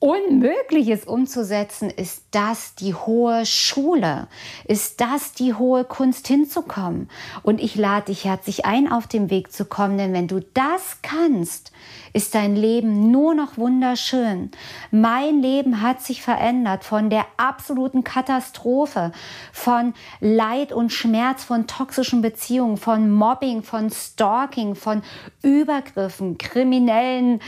Unmögliches 0.00 1.04
umzusetzen, 1.04 1.90
ist 1.90 2.22
das 2.30 2.74
die 2.74 2.94
hohe 2.94 3.44
Schule? 3.44 4.28
Ist 4.64 5.02
das 5.02 5.34
die 5.34 5.52
hohe 5.52 5.84
Kunst 5.84 6.26
hinzukommen? 6.26 7.10
Und 7.42 7.60
ich 7.60 7.74
lade 7.76 8.06
dich 8.06 8.24
herzlich 8.24 8.64
ein, 8.64 8.90
auf 8.90 9.06
den 9.06 9.28
Weg 9.28 9.52
zu 9.52 9.66
kommen, 9.66 9.98
denn 9.98 10.14
wenn 10.14 10.26
du 10.26 10.40
das 10.54 11.02
kannst, 11.02 11.70
ist 12.14 12.34
dein 12.34 12.56
Leben 12.56 13.10
nur 13.10 13.34
noch 13.34 13.58
wunderschön. 13.58 14.50
Mein 14.90 15.42
Leben 15.42 15.82
hat 15.82 16.00
sich 16.00 16.22
verändert 16.22 16.82
von 16.82 17.10
der 17.10 17.26
absoluten 17.36 18.02
Katastrophe, 18.02 19.12
von 19.52 19.92
Leid 20.20 20.72
und 20.72 20.94
Schmerz, 20.94 21.44
von 21.44 21.66
toxischen 21.66 22.22
Beziehungen, 22.22 22.78
von 22.78 23.10
Mobbing, 23.10 23.62
von 23.62 23.90
Stalking, 23.90 24.74
von 24.74 25.02
Übergriffen, 25.42 26.38
kriminellen 26.38 27.40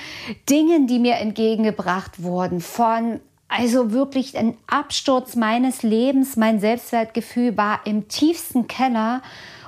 Dingen, 0.48 0.86
die 0.86 0.98
mir 0.98 1.16
entgegengebracht 1.16 2.22
wurden, 2.22 2.41
von 2.60 3.20
also 3.48 3.92
wirklich 3.92 4.38
ein 4.38 4.56
Absturz 4.66 5.36
meines 5.36 5.82
Lebens. 5.82 6.36
Mein 6.36 6.58
Selbstwertgefühl 6.58 7.56
war 7.56 7.80
im 7.84 8.08
tiefsten 8.08 8.66
Keller 8.66 9.20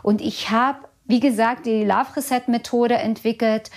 und 0.02 0.22
ich 0.22 0.50
habe 0.50 0.78
wie 1.06 1.20
gesagt, 1.20 1.66
die 1.66 1.84
Love 1.84 2.16
Reset 2.16 2.42
Methode 2.46 2.94
entwickelt, 2.94 3.70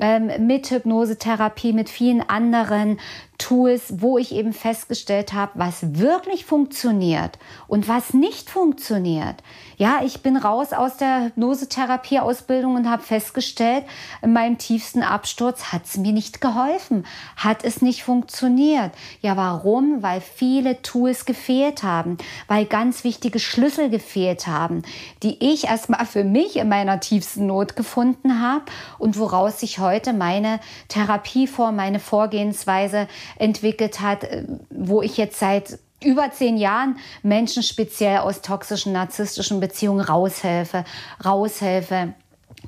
ähm, 0.00 0.46
mit 0.46 0.70
Hypnosetherapie, 0.70 1.72
mit 1.72 1.88
vielen 1.88 2.20
anderen 2.28 2.98
Tools, 3.38 3.94
wo 4.00 4.18
ich 4.18 4.32
eben 4.32 4.52
festgestellt 4.52 5.32
habe, 5.32 5.52
was 5.54 5.98
wirklich 5.98 6.44
funktioniert 6.44 7.38
und 7.66 7.88
was 7.88 8.14
nicht 8.14 8.48
funktioniert. 8.48 9.42
Ja, 9.76 10.02
ich 10.04 10.22
bin 10.22 10.36
raus 10.36 10.72
aus 10.72 10.96
der 10.96 11.24
Hypnosetherapie-Ausbildung 11.24 12.76
und 12.76 12.88
habe 12.88 13.02
festgestellt, 13.02 13.84
in 14.22 14.32
meinem 14.32 14.56
tiefsten 14.58 15.02
Absturz 15.02 15.72
hat 15.72 15.84
es 15.84 15.96
mir 15.96 16.12
nicht 16.12 16.40
geholfen, 16.40 17.04
hat 17.36 17.64
es 17.64 17.82
nicht 17.82 18.04
funktioniert. 18.04 18.92
Ja, 19.20 19.36
warum? 19.36 20.02
Weil 20.02 20.20
viele 20.20 20.80
Tools 20.82 21.24
gefehlt 21.24 21.82
haben, 21.82 22.18
weil 22.46 22.66
ganz 22.66 23.02
wichtige 23.02 23.40
Schlüssel 23.40 23.90
gefehlt 23.90 24.46
haben, 24.46 24.82
die 25.22 25.52
ich 25.52 25.64
erstmal 25.64 26.06
für 26.06 26.24
mich 26.24 26.56
in 26.56 26.68
meiner 26.68 27.00
tiefsten 27.00 27.46
Not 27.46 27.74
gefunden 27.74 28.40
habe 28.40 28.64
und 28.98 29.18
woraus 29.18 29.60
sich 29.60 29.80
heute 29.80 30.12
meine 30.12 30.60
Therapieform, 30.88 31.76
meine 31.76 31.98
Vorgehensweise 31.98 33.08
entwickelt 33.38 34.00
hat, 34.00 34.24
äh, 34.24 34.44
wo 34.70 35.02
ich 35.02 35.16
jetzt 35.16 35.38
seit 35.38 35.78
über 36.02 36.30
zehn 36.30 36.56
Jahren 36.56 36.98
Menschen 37.22 37.62
speziell 37.62 38.18
aus 38.18 38.42
toxischen, 38.42 38.92
narzisstischen 38.92 39.60
Beziehungen 39.60 40.00
raushelfe, 40.00 40.84
raushelfe 41.24 42.14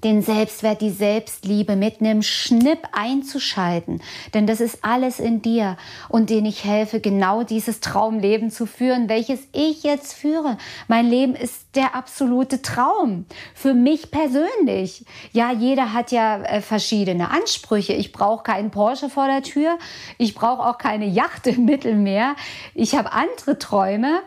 den 0.04 0.22
Selbstwert, 0.22 0.80
die 0.80 0.90
Selbstliebe 0.90 1.76
mit 1.76 2.00
einem 2.00 2.22
Schnipp 2.22 2.80
einzuschalten. 2.92 4.02
Denn 4.34 4.46
das 4.46 4.60
ist 4.60 4.84
alles 4.84 5.20
in 5.20 5.42
dir 5.42 5.76
und 6.08 6.30
denen 6.30 6.46
ich 6.46 6.64
helfe, 6.64 7.00
genau 7.00 7.42
dieses 7.42 7.80
Traumleben 7.80 8.50
zu 8.50 8.66
führen, 8.66 9.08
welches 9.08 9.40
ich 9.52 9.82
jetzt 9.82 10.12
führe. 10.12 10.58
Mein 10.88 11.06
Leben 11.06 11.34
ist 11.34 11.65
der 11.76 11.94
absolute 11.94 12.62
Traum 12.62 13.26
für 13.54 13.74
mich 13.74 14.10
persönlich. 14.10 15.04
Ja, 15.32 15.52
jeder 15.52 15.92
hat 15.92 16.10
ja 16.10 16.42
äh, 16.42 16.60
verschiedene 16.60 17.30
Ansprüche. 17.30 17.92
Ich 17.92 18.12
brauche 18.12 18.42
keinen 18.42 18.70
Porsche 18.70 19.10
vor 19.10 19.26
der 19.26 19.42
Tür. 19.42 19.78
Ich 20.18 20.34
brauche 20.34 20.62
auch 20.62 20.78
keine 20.78 21.06
Yacht 21.06 21.46
im 21.46 21.64
Mittelmeer. 21.64 22.34
Ich 22.74 22.94
habe 22.94 23.12
andere 23.12 23.58
Träume 23.58 24.20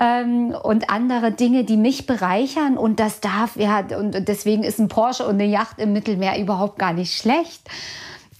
ähm, 0.00 0.54
und 0.62 0.90
andere 0.90 1.32
Dinge, 1.32 1.64
die 1.64 1.76
mich 1.76 2.06
bereichern. 2.06 2.78
Und 2.78 3.00
das 3.00 3.20
darf, 3.20 3.56
ja, 3.56 3.84
und 3.98 4.28
deswegen 4.28 4.64
ist 4.64 4.78
ein 4.78 4.88
Porsche 4.88 5.26
und 5.26 5.34
eine 5.34 5.46
Yacht 5.46 5.78
im 5.78 5.92
Mittelmeer 5.92 6.38
überhaupt 6.38 6.78
gar 6.78 6.92
nicht 6.92 7.16
schlecht. 7.16 7.62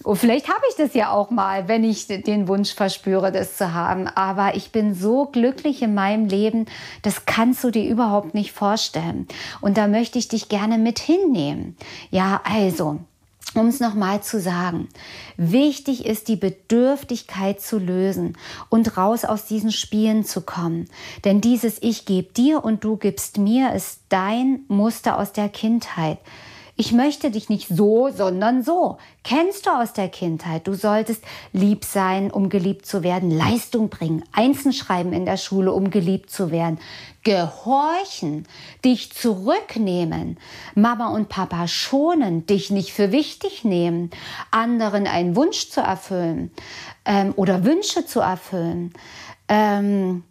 Und 0.03 0.17
vielleicht 0.17 0.47
habe 0.47 0.61
ich 0.69 0.75
das 0.75 0.93
ja 0.93 1.11
auch 1.11 1.29
mal, 1.29 1.67
wenn 1.67 1.83
ich 1.83 2.07
den 2.07 2.47
Wunsch 2.47 2.73
verspüre, 2.73 3.31
das 3.31 3.57
zu 3.57 3.73
haben. 3.73 4.07
Aber 4.07 4.55
ich 4.55 4.71
bin 4.71 4.95
so 4.95 5.25
glücklich 5.25 5.81
in 5.81 5.93
meinem 5.93 6.25
Leben, 6.25 6.65
das 7.01 7.25
kannst 7.25 7.63
du 7.63 7.71
dir 7.71 7.87
überhaupt 7.87 8.33
nicht 8.33 8.51
vorstellen. 8.51 9.27
Und 9.61 9.77
da 9.77 9.87
möchte 9.87 10.17
ich 10.17 10.27
dich 10.27 10.49
gerne 10.49 10.77
mit 10.77 10.99
hinnehmen. 10.99 11.75
Ja, 12.09 12.41
also, 12.43 12.99
um 13.53 13.67
es 13.67 13.79
nochmal 13.79 14.23
zu 14.23 14.39
sagen, 14.39 14.87
wichtig 15.35 16.05
ist 16.05 16.29
die 16.29 16.37
Bedürftigkeit 16.37 17.59
zu 17.59 17.77
lösen 17.77 18.37
und 18.69 18.97
raus 18.97 19.25
aus 19.25 19.45
diesen 19.45 19.71
Spielen 19.71 20.23
zu 20.23 20.41
kommen. 20.41 20.89
Denn 21.25 21.41
dieses 21.41 21.81
Ich 21.81 22.05
gebe 22.05 22.31
dir 22.31 22.63
und 22.63 22.83
du 22.83 22.95
gibst 22.95 23.37
mir 23.37 23.73
ist 23.73 24.01
dein 24.09 24.61
Muster 24.67 25.19
aus 25.19 25.33
der 25.33 25.49
Kindheit. 25.49 26.17
Ich 26.81 26.93
möchte 26.93 27.29
dich 27.29 27.47
nicht 27.47 27.67
so, 27.67 28.09
sondern 28.09 28.63
so. 28.63 28.97
Kennst 29.23 29.67
du 29.67 29.69
aus 29.69 29.93
der 29.93 30.09
Kindheit. 30.09 30.65
Du 30.65 30.73
solltest 30.73 31.23
lieb 31.53 31.85
sein, 31.85 32.31
um 32.31 32.49
geliebt 32.49 32.87
zu 32.87 33.03
werden, 33.03 33.29
Leistung 33.29 33.89
bringen, 33.89 34.23
Einsen 34.31 34.73
schreiben 34.73 35.13
in 35.13 35.25
der 35.27 35.37
Schule, 35.37 35.73
um 35.73 35.91
geliebt 35.91 36.31
zu 36.31 36.49
werden, 36.49 36.79
gehorchen, 37.23 38.47
dich 38.83 39.13
zurücknehmen, 39.13 40.39
Mama 40.73 41.09
und 41.09 41.29
Papa 41.29 41.67
schonen, 41.67 42.47
dich 42.47 42.71
nicht 42.71 42.93
für 42.93 43.11
wichtig 43.11 43.63
nehmen, 43.63 44.09
anderen 44.49 45.05
einen 45.05 45.35
Wunsch 45.35 45.69
zu 45.69 45.81
erfüllen 45.81 46.49
ähm, 47.05 47.31
oder 47.35 47.63
Wünsche 47.63 48.07
zu 48.07 48.21
erfüllen. 48.21 48.91
Ähm, 49.47 50.23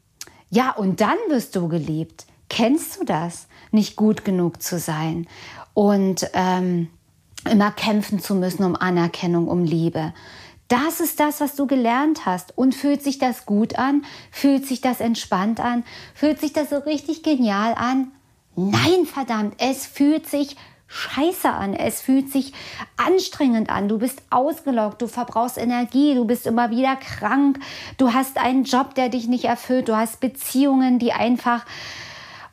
ja, 0.51 0.73
und 0.73 1.01
dann 1.01 1.17
wirst 1.29 1.55
du 1.55 1.69
geliebt. 1.69 2.27
Kennst 2.49 2.99
du 2.99 3.05
das? 3.05 3.47
Nicht 3.71 3.95
gut 3.95 4.25
genug 4.25 4.61
zu 4.61 4.81
sein 4.81 5.29
und 5.75 6.29
ähm, 6.35 6.89
immer 7.51 7.71
kämpfen 7.71 8.21
zu 8.21 8.35
müssen 8.35 8.65
um 8.65 8.77
Anerkennung, 8.77 9.49
um 9.49 9.65
Liebe. 9.65 10.13
Das 10.69 11.01
ist 11.01 11.19
das, 11.19 11.41
was 11.41 11.57
du 11.57 11.67
gelernt 11.67 12.27
hast. 12.27 12.57
Und 12.57 12.75
fühlt 12.75 13.03
sich 13.03 13.19
das 13.19 13.45
gut 13.45 13.77
an? 13.77 14.05
Fühlt 14.31 14.67
sich 14.67 14.81
das 14.81 15.01
entspannt 15.01 15.59
an? 15.59 15.85
Fühlt 16.15 16.39
sich 16.39 16.53
das 16.53 16.71
so 16.71 16.77
richtig 16.77 17.23
genial 17.25 17.75
an? 17.75 18.13
Nein, 18.55 19.07
verdammt, 19.07 19.55
es 19.59 19.87
fühlt 19.87 20.29
sich 20.29 20.57
scheiße 20.91 21.49
an. 21.49 21.75
Es 21.75 22.01
fühlt 22.01 22.31
sich 22.31 22.53
anstrengend 22.97 23.71
an. 23.71 23.89
Du 23.89 23.99
bist 23.99 24.23
ausgelockt, 24.31 25.01
du 25.01 25.07
verbrauchst 25.07 25.57
Energie, 25.57 26.15
du 26.15 26.25
bist 26.25 26.47
immer 26.47 26.71
wieder 26.71 26.97
krank, 26.97 27.61
du 27.97 28.13
hast 28.13 28.39
einen 28.39 28.65
Job, 28.65 28.95
der 28.95 29.09
dich 29.09 29.29
nicht 29.29 29.45
erfüllt, 29.45 29.89
du 29.89 29.97
hast 29.97 30.21
Beziehungen, 30.21 30.99
die 30.99 31.13
einfach 31.13 31.65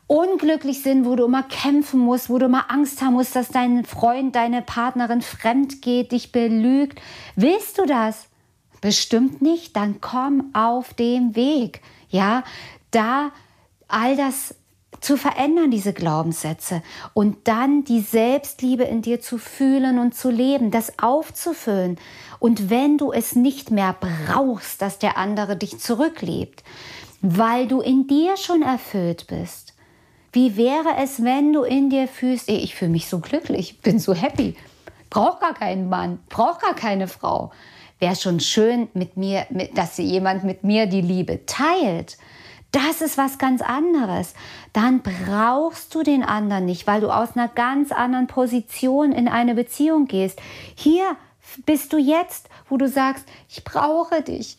unglücklich 0.07 0.81
sind, 0.81 1.05
wo 1.05 1.15
du 1.15 1.25
immer 1.25 1.43
kämpfen 1.43 1.99
musst, 1.99 2.29
wo 2.29 2.37
du 2.37 2.45
immer 2.45 2.71
Angst 2.71 3.01
haben 3.01 3.13
musst, 3.13 3.35
dass 3.35 3.49
dein 3.49 3.85
Freund, 3.85 4.35
deine 4.35 4.61
Partnerin 4.61 5.21
fremd 5.21 5.81
geht, 5.81 6.13
dich 6.13 6.31
belügt. 6.31 6.99
Willst 7.35 7.77
du 7.77 7.85
das? 7.85 8.27
Bestimmt 8.79 9.41
nicht. 9.41 9.75
Dann 9.75 9.99
komm 9.99 10.51
auf 10.53 10.93
dem 10.93 11.35
Weg. 11.35 11.81
Ja, 12.09 12.43
da 12.91 13.31
all 13.89 14.15
das 14.15 14.55
zu 15.01 15.17
verändern, 15.17 15.69
diese 15.69 15.93
Glaubenssätze 15.93 16.81
und 17.13 17.47
dann 17.47 17.83
die 17.83 17.99
Selbstliebe 17.99 18.83
in 18.83 19.01
dir 19.01 19.21
zu 19.21 19.37
fühlen 19.37 19.99
und 19.99 20.15
zu 20.15 20.31
leben, 20.31 20.71
das 20.71 20.97
aufzufüllen. 20.99 21.97
Und 22.39 22.69
wenn 22.69 22.97
du 22.97 23.11
es 23.11 23.35
nicht 23.35 23.71
mehr 23.71 23.95
brauchst, 23.99 24.81
dass 24.81 24.99
der 24.99 25.17
andere 25.17 25.55
dich 25.55 25.79
zurückliebt, 25.79 26.63
weil 27.21 27.67
du 27.67 27.81
in 27.81 28.07
dir 28.07 28.37
schon 28.37 28.61
erfüllt 28.61 29.27
bist, 29.27 29.66
wie 30.37 30.55
wäre 30.55 30.97
es, 31.01 31.23
wenn 31.23 31.51
du 31.51 31.63
in 31.63 31.89
dir 31.89 32.07
fühlst, 32.07 32.47
ey, 32.47 32.57
ich 32.57 32.75
fühle 32.75 32.91
mich 32.91 33.07
so 33.07 33.17
glücklich, 33.17 33.81
bin 33.81 33.97
so 33.97 34.13
happy, 34.13 34.55
brauche 35.09 35.39
gar 35.39 35.55
keinen 35.55 35.89
Mann, 35.89 36.19
brauche 36.29 36.61
gar 36.61 36.75
keine 36.75 37.07
Frau. 37.07 37.49
Wäre 37.97 38.15
schon 38.15 38.39
schön, 38.39 38.87
mit 38.93 39.17
mir, 39.17 39.47
mit, 39.49 39.75
dass 39.75 39.97
jemand 39.97 40.43
mit 40.43 40.63
mir 40.63 40.85
die 40.85 41.01
Liebe 41.01 41.47
teilt. 41.47 42.19
Das 42.71 43.01
ist 43.01 43.17
was 43.17 43.39
ganz 43.39 43.63
anderes. 43.63 44.35
Dann 44.73 45.01
brauchst 45.01 45.95
du 45.95 46.03
den 46.03 46.21
anderen 46.21 46.65
nicht, 46.65 46.85
weil 46.85 47.01
du 47.01 47.09
aus 47.09 47.35
einer 47.35 47.47
ganz 47.47 47.91
anderen 47.91 48.27
Position 48.27 49.13
in 49.13 49.27
eine 49.27 49.55
Beziehung 49.55 50.05
gehst. 50.05 50.39
Hier 50.75 51.17
bist 51.65 51.93
du 51.93 51.97
jetzt, 51.97 52.47
wo 52.69 52.77
du 52.77 52.87
sagst, 52.87 53.25
ich 53.49 53.63
brauche 53.63 54.21
dich. 54.21 54.57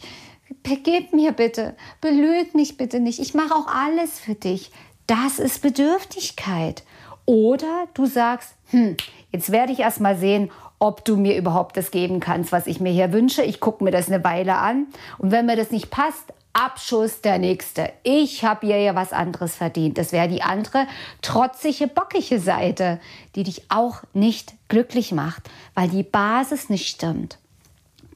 Gib 0.65 1.13
mir 1.13 1.31
bitte, 1.31 1.77
belüg 2.01 2.57
mich 2.57 2.77
bitte 2.77 2.99
nicht. 2.99 3.21
Ich 3.21 3.35
mache 3.35 3.55
auch 3.55 3.69
alles 3.69 4.19
für 4.19 4.35
dich. 4.35 4.73
Das 5.09 5.39
ist 5.39 5.63
Bedürftigkeit. 5.63 6.85
Oder 7.25 7.89
du 7.95 8.05
sagst, 8.05 8.55
hm, 8.67 8.97
jetzt 9.33 9.51
werde 9.51 9.73
ich 9.73 9.81
erst 9.81 10.01
mal 10.01 10.19
sehen, 10.19 10.51
ob 10.79 11.03
du 11.07 11.17
mir 11.17 11.37
überhaupt 11.39 11.79
das 11.79 11.91
geben 11.91 12.21
kannst, 12.21 12.53
was 12.53 12.67
ich 12.67 12.79
mir 12.79 12.93
hier 12.93 13.11
wünsche. 13.11 13.43
Ich 13.43 13.59
gucke 13.59 13.83
mir 13.83 13.91
das 13.91 14.09
eine 14.09 14.23
Weile 14.23 14.59
an. 14.59 14.87
Und 15.17 15.31
wenn 15.31 15.47
mir 15.47 15.57
das 15.57 15.71
nicht 15.71 15.91
passt, 15.91 16.35
Abschuss 16.53 17.23
der 17.23 17.39
nächste. 17.39 17.91
Ich 18.03 18.45
habe 18.45 18.67
ihr 18.67 18.79
ja 18.79 18.95
was 18.95 19.15
anderes 19.15 19.57
verdient. 19.57 19.97
Das 19.97 20.13
wäre 20.13 20.29
die 20.29 20.43
andere 20.43 20.87
trotzige, 21.23 21.87
bockige 21.87 22.39
Seite, 22.39 23.01
die 23.35 23.45
dich 23.45 23.71
auch 23.71 24.03
nicht 24.13 24.53
glücklich 24.69 25.13
macht, 25.13 25.49
weil 25.75 25.89
die 25.89 26.03
Basis 26.03 26.69
nicht 26.69 26.87
stimmt. 26.87 27.39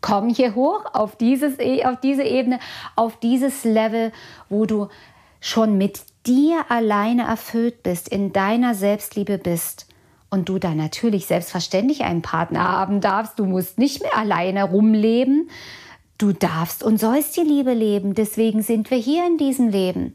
Komm 0.02 0.28
hier 0.28 0.54
hoch 0.54 0.84
auf, 0.92 1.16
dieses, 1.16 1.58
e, 1.58 1.86
auf 1.86 2.00
diese 2.00 2.24
Ebene, 2.24 2.58
auf 2.96 3.18
dieses 3.18 3.64
Level, 3.64 4.12
wo 4.50 4.66
du 4.66 4.88
schon 5.40 5.78
mit 5.78 6.00
dir 6.26 6.64
alleine 6.70 7.22
erfüllt 7.22 7.82
bist, 7.82 8.08
in 8.08 8.32
deiner 8.32 8.74
Selbstliebe 8.74 9.38
bist 9.38 9.86
und 10.30 10.48
du 10.48 10.58
dann 10.58 10.76
natürlich 10.76 11.26
selbstverständlich 11.26 12.04
einen 12.04 12.22
Partner 12.22 12.66
haben 12.66 13.00
darfst, 13.00 13.38
du 13.38 13.44
musst 13.44 13.78
nicht 13.78 14.02
mehr 14.02 14.16
alleine 14.16 14.64
rumleben, 14.64 15.50
du 16.18 16.32
darfst 16.32 16.82
und 16.82 16.98
sollst 16.98 17.36
die 17.36 17.42
Liebe 17.42 17.74
leben, 17.74 18.14
deswegen 18.14 18.62
sind 18.62 18.90
wir 18.90 18.98
hier 18.98 19.26
in 19.26 19.38
diesem 19.38 19.68
Leben. 19.68 20.14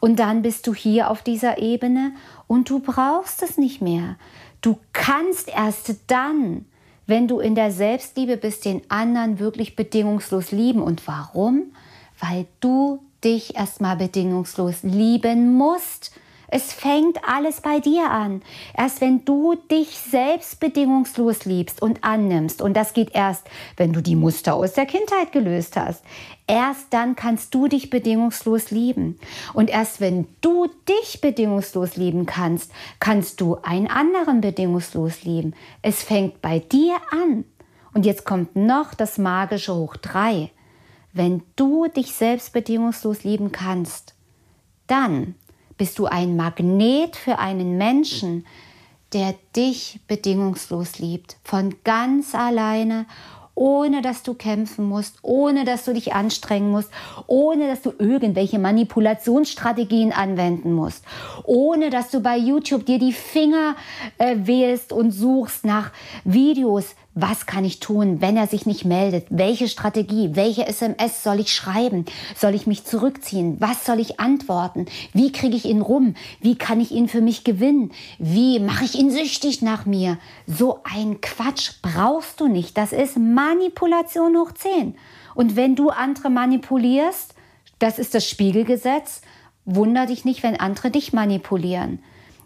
Und 0.00 0.18
dann 0.18 0.42
bist 0.42 0.66
du 0.66 0.74
hier 0.74 1.10
auf 1.10 1.22
dieser 1.22 1.58
Ebene 1.58 2.12
und 2.48 2.68
du 2.68 2.80
brauchst 2.80 3.42
es 3.42 3.56
nicht 3.56 3.80
mehr. 3.80 4.16
Du 4.60 4.78
kannst 4.92 5.48
erst 5.48 5.94
dann, 6.08 6.64
wenn 7.06 7.28
du 7.28 7.38
in 7.38 7.54
der 7.54 7.70
Selbstliebe 7.70 8.36
bist, 8.36 8.64
den 8.64 8.82
anderen 8.90 9.38
wirklich 9.38 9.76
bedingungslos 9.76 10.50
lieben. 10.50 10.82
Und 10.82 11.06
warum? 11.06 11.72
Weil 12.18 12.46
du 12.60 13.00
dich 13.24 13.56
erstmal 13.56 13.96
bedingungslos 13.96 14.82
lieben 14.82 15.54
musst. 15.56 16.12
Es 16.54 16.70
fängt 16.74 17.18
alles 17.26 17.62
bei 17.62 17.80
dir 17.80 18.10
an. 18.10 18.42
Erst 18.76 19.00
wenn 19.00 19.24
du 19.24 19.54
dich 19.70 19.96
selbst 19.96 20.60
bedingungslos 20.60 21.46
liebst 21.46 21.80
und 21.80 22.04
annimmst, 22.04 22.60
und 22.60 22.74
das 22.74 22.92
geht 22.92 23.14
erst, 23.14 23.48
wenn 23.78 23.94
du 23.94 24.02
die 24.02 24.16
Muster 24.16 24.54
aus 24.54 24.74
der 24.74 24.84
Kindheit 24.84 25.32
gelöst 25.32 25.76
hast, 25.76 26.04
erst 26.46 26.92
dann 26.92 27.16
kannst 27.16 27.54
du 27.54 27.68
dich 27.68 27.88
bedingungslos 27.88 28.70
lieben. 28.70 29.18
Und 29.54 29.70
erst 29.70 30.02
wenn 30.02 30.26
du 30.42 30.68
dich 30.86 31.22
bedingungslos 31.22 31.96
lieben 31.96 32.26
kannst, 32.26 32.70
kannst 33.00 33.40
du 33.40 33.56
einen 33.62 33.86
anderen 33.86 34.42
bedingungslos 34.42 35.22
lieben. 35.22 35.54
Es 35.80 36.02
fängt 36.02 36.42
bei 36.42 36.58
dir 36.58 36.96
an. 37.10 37.44
Und 37.94 38.04
jetzt 38.04 38.26
kommt 38.26 38.56
noch 38.56 38.92
das 38.92 39.16
magische 39.16 39.74
Hoch 39.74 39.96
3. 39.96 40.50
Wenn 41.12 41.42
du 41.56 41.86
dich 41.88 42.12
selbst 42.12 42.52
bedingungslos 42.52 43.24
lieben 43.24 43.52
kannst, 43.52 44.14
dann 44.86 45.34
bist 45.76 45.98
du 45.98 46.06
ein 46.06 46.36
Magnet 46.36 47.16
für 47.16 47.38
einen 47.38 47.76
Menschen, 47.76 48.46
der 49.12 49.34
dich 49.54 50.00
bedingungslos 50.06 50.98
liebt, 50.98 51.36
von 51.44 51.74
ganz 51.84 52.34
alleine 52.34 53.06
ohne 53.54 54.00
dass 54.00 54.22
du 54.22 54.34
kämpfen 54.34 54.86
musst, 54.86 55.18
ohne 55.22 55.64
dass 55.64 55.84
du 55.84 55.92
dich 55.92 56.14
anstrengen 56.14 56.70
musst, 56.70 56.90
ohne 57.26 57.68
dass 57.68 57.82
du 57.82 57.92
irgendwelche 57.98 58.58
Manipulationsstrategien 58.58 60.12
anwenden 60.12 60.72
musst, 60.72 61.04
ohne 61.44 61.90
dass 61.90 62.10
du 62.10 62.20
bei 62.20 62.36
YouTube 62.36 62.86
dir 62.86 62.98
die 62.98 63.12
Finger 63.12 63.76
äh, 64.18 64.36
wählst 64.38 64.92
und 64.92 65.10
suchst 65.10 65.64
nach 65.64 65.92
Videos, 66.24 66.94
was 67.14 67.44
kann 67.44 67.64
ich 67.64 67.78
tun, 67.78 68.22
wenn 68.22 68.36
er 68.36 68.46
sich 68.46 68.64
nicht 68.64 68.84
meldet? 68.84 69.26
Welche 69.28 69.68
Strategie, 69.68 70.30
welche 70.32 70.66
SMS 70.66 71.22
soll 71.22 71.40
ich 71.40 71.52
schreiben? 71.52 72.06
Soll 72.34 72.54
ich 72.54 72.66
mich 72.66 72.84
zurückziehen? 72.84 73.56
Was 73.60 73.84
soll 73.84 74.00
ich 74.00 74.18
antworten? 74.18 74.86
Wie 75.12 75.30
kriege 75.30 75.56
ich 75.56 75.66
ihn 75.66 75.82
rum? 75.82 76.14
Wie 76.40 76.56
kann 76.56 76.80
ich 76.80 76.90
ihn 76.90 77.08
für 77.08 77.20
mich 77.20 77.44
gewinnen? 77.44 77.92
Wie 78.18 78.58
mache 78.60 78.84
ich 78.84 78.94
ihn 78.94 79.10
süchtig 79.10 79.60
nach 79.60 79.84
mir? 79.84 80.16
So 80.46 80.80
ein 80.84 81.20
Quatsch 81.20 81.72
brauchst 81.82 82.40
du 82.40 82.48
nicht. 82.48 82.78
Das 82.78 82.92
ist 82.92 83.18
Manipulation 83.18 84.36
hoch 84.36 84.52
10. 84.52 84.94
Und 85.34 85.54
wenn 85.54 85.76
du 85.76 85.90
andere 85.90 86.30
manipulierst, 86.30 87.34
das 87.78 87.98
ist 87.98 88.14
das 88.14 88.26
Spiegelgesetz, 88.26 89.20
wunder 89.66 90.06
dich 90.06 90.24
nicht, 90.24 90.42
wenn 90.42 90.58
andere 90.58 90.90
dich 90.90 91.12
manipulieren. 91.12 92.00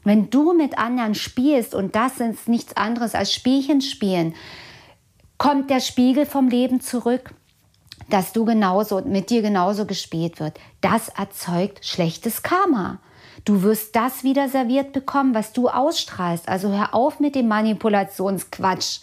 Wenn 0.07 0.31
du 0.31 0.53
mit 0.53 0.79
anderen 0.79 1.17
spielst, 1.17 1.75
und 1.75 1.97
das 1.97 2.21
ist 2.21 2.47
nichts 2.47 2.77
anderes 2.77 3.17
als 3.17 3.33
Spielchen 3.33 3.81
spielen, 3.81 4.37
kommt 5.37 5.69
der 5.69 5.81
Spiegel 5.81 6.27
vom 6.27 6.47
Leben 6.47 6.81
zurück, 6.81 7.35
dass 8.09 8.33
du 8.33 8.45
genauso, 8.45 9.01
mit 9.01 9.31
dir 9.31 9.43
genauso 9.43 9.85
gespielt 9.85 10.39
wird. 10.39 10.61
Das 10.81 11.09
erzeugt 11.09 11.85
schlechtes 11.85 12.45
Karma. 12.45 13.01
Du 13.45 13.65
wirst 13.65 13.97
das 13.97 14.23
wieder 14.23 14.49
serviert 14.49 14.93
bekommen, 14.93 15.35
was 15.35 15.53
du 15.53 15.69
ausstrahlst. 15.69 16.49
Also 16.49 16.69
hör 16.69 16.95
auf 16.95 17.19
mit 17.19 17.35
dem 17.35 17.49
Manipulationsquatsch 17.49 19.01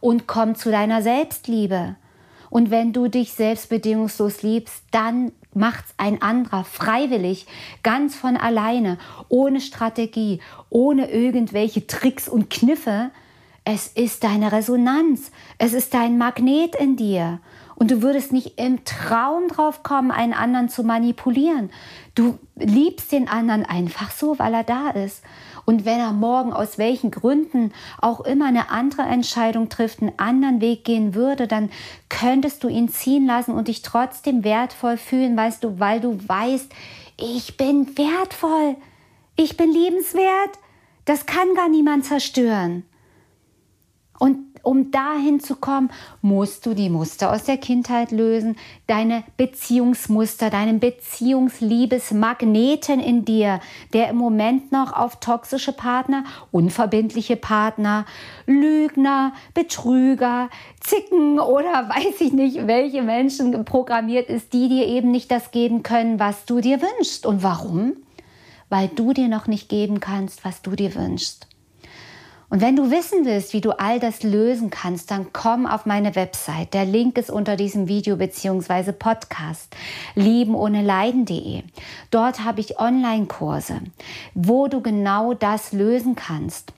und 0.00 0.26
komm 0.26 0.56
zu 0.56 0.72
deiner 0.72 1.00
Selbstliebe. 1.00 1.94
Und 2.50 2.70
wenn 2.70 2.92
du 2.92 3.08
dich 3.08 3.32
selbst 3.32 3.68
bedingungslos 3.68 4.42
liebst, 4.42 4.82
dann 4.90 5.32
macht's 5.54 5.94
ein 5.96 6.20
anderer 6.20 6.64
freiwillig, 6.64 7.46
ganz 7.82 8.14
von 8.16 8.36
alleine, 8.36 8.98
ohne 9.28 9.60
Strategie, 9.60 10.40
ohne 10.68 11.10
irgendwelche 11.10 11.86
Tricks 11.86 12.28
und 12.28 12.50
Kniffe. 12.50 13.10
Es 13.64 13.86
ist 13.88 14.24
deine 14.24 14.52
Resonanz, 14.52 15.30
es 15.58 15.72
ist 15.72 15.94
dein 15.94 16.18
Magnet 16.18 16.74
in 16.76 16.96
dir. 16.96 17.40
Und 17.76 17.90
du 17.90 18.02
würdest 18.02 18.30
nicht 18.30 18.60
im 18.60 18.84
Traum 18.84 19.48
drauf 19.48 19.82
kommen, 19.82 20.10
einen 20.10 20.34
anderen 20.34 20.68
zu 20.68 20.82
manipulieren. 20.82 21.70
Du 22.14 22.38
liebst 22.56 23.10
den 23.10 23.26
anderen 23.26 23.64
einfach 23.64 24.10
so, 24.10 24.38
weil 24.38 24.52
er 24.52 24.64
da 24.64 24.90
ist. 24.90 25.22
Und 25.64 25.84
wenn 25.84 25.98
er 25.98 26.12
morgen 26.12 26.52
aus 26.52 26.78
welchen 26.78 27.10
Gründen 27.10 27.72
auch 28.00 28.20
immer 28.20 28.46
eine 28.46 28.70
andere 28.70 29.02
Entscheidung 29.02 29.68
trifft, 29.68 30.00
einen 30.00 30.18
anderen 30.18 30.60
Weg 30.60 30.84
gehen 30.84 31.14
würde, 31.14 31.46
dann 31.46 31.70
könntest 32.08 32.64
du 32.64 32.68
ihn 32.68 32.88
ziehen 32.88 33.26
lassen 33.26 33.52
und 33.52 33.68
dich 33.68 33.82
trotzdem 33.82 34.44
wertvoll 34.44 34.96
fühlen, 34.96 35.36
weißt 35.36 35.64
du, 35.64 35.78
weil 35.78 36.00
du 36.00 36.18
weißt, 36.26 36.72
ich 37.18 37.56
bin 37.56 37.96
wertvoll, 37.96 38.76
ich 39.36 39.56
bin 39.56 39.72
liebenswert, 39.72 40.58
das 41.04 41.26
kann 41.26 41.54
gar 41.54 41.68
niemand 41.68 42.04
zerstören. 42.04 42.84
Und 44.18 44.49
um 44.62 44.90
dahin 44.90 45.40
zu 45.40 45.56
kommen, 45.56 45.90
musst 46.22 46.66
du 46.66 46.74
die 46.74 46.90
Muster 46.90 47.32
aus 47.32 47.44
der 47.44 47.56
Kindheit 47.56 48.10
lösen, 48.10 48.56
deine 48.86 49.22
Beziehungsmuster, 49.36 50.50
deinen 50.50 50.80
Beziehungsliebesmagneten 50.80 53.00
in 53.00 53.24
dir, 53.24 53.60
der 53.92 54.08
im 54.08 54.16
Moment 54.16 54.72
noch 54.72 54.92
auf 54.92 55.20
toxische 55.20 55.72
Partner, 55.72 56.24
unverbindliche 56.50 57.36
Partner, 57.36 58.06
Lügner, 58.46 59.32
Betrüger, 59.54 60.50
Zicken 60.80 61.38
oder 61.38 61.88
weiß 61.94 62.20
ich 62.20 62.32
nicht, 62.32 62.66
welche 62.66 63.02
Menschen 63.02 63.64
programmiert 63.64 64.28
ist, 64.28 64.52
die 64.52 64.68
dir 64.68 64.86
eben 64.86 65.10
nicht 65.10 65.30
das 65.30 65.50
geben 65.50 65.82
können, 65.82 66.18
was 66.18 66.44
du 66.44 66.60
dir 66.60 66.80
wünschst. 66.80 67.26
Und 67.26 67.42
warum? 67.42 67.94
Weil 68.68 68.88
du 68.88 69.12
dir 69.12 69.28
noch 69.28 69.46
nicht 69.46 69.68
geben 69.68 70.00
kannst, 70.00 70.44
was 70.44 70.62
du 70.62 70.72
dir 70.72 70.94
wünschst. 70.94 71.49
Und 72.50 72.60
wenn 72.60 72.74
du 72.74 72.90
wissen 72.90 73.24
willst, 73.24 73.52
wie 73.52 73.60
du 73.60 73.78
all 73.78 74.00
das 74.00 74.24
lösen 74.24 74.70
kannst, 74.70 75.12
dann 75.12 75.32
komm 75.32 75.66
auf 75.66 75.86
meine 75.86 76.16
Website. 76.16 76.74
Der 76.74 76.84
Link 76.84 77.16
ist 77.16 77.30
unter 77.30 77.54
diesem 77.54 77.86
Video 77.86 78.16
bzw. 78.16 78.90
Podcast 78.90 79.74
liebenohneleiden.de. 80.16 81.62
Dort 82.10 82.44
habe 82.44 82.60
ich 82.60 82.80
Online-Kurse, 82.80 83.80
wo 84.34 84.66
du 84.66 84.82
genau 84.82 85.32
das 85.32 85.72
lösen 85.72 86.16
kannst 86.16 86.72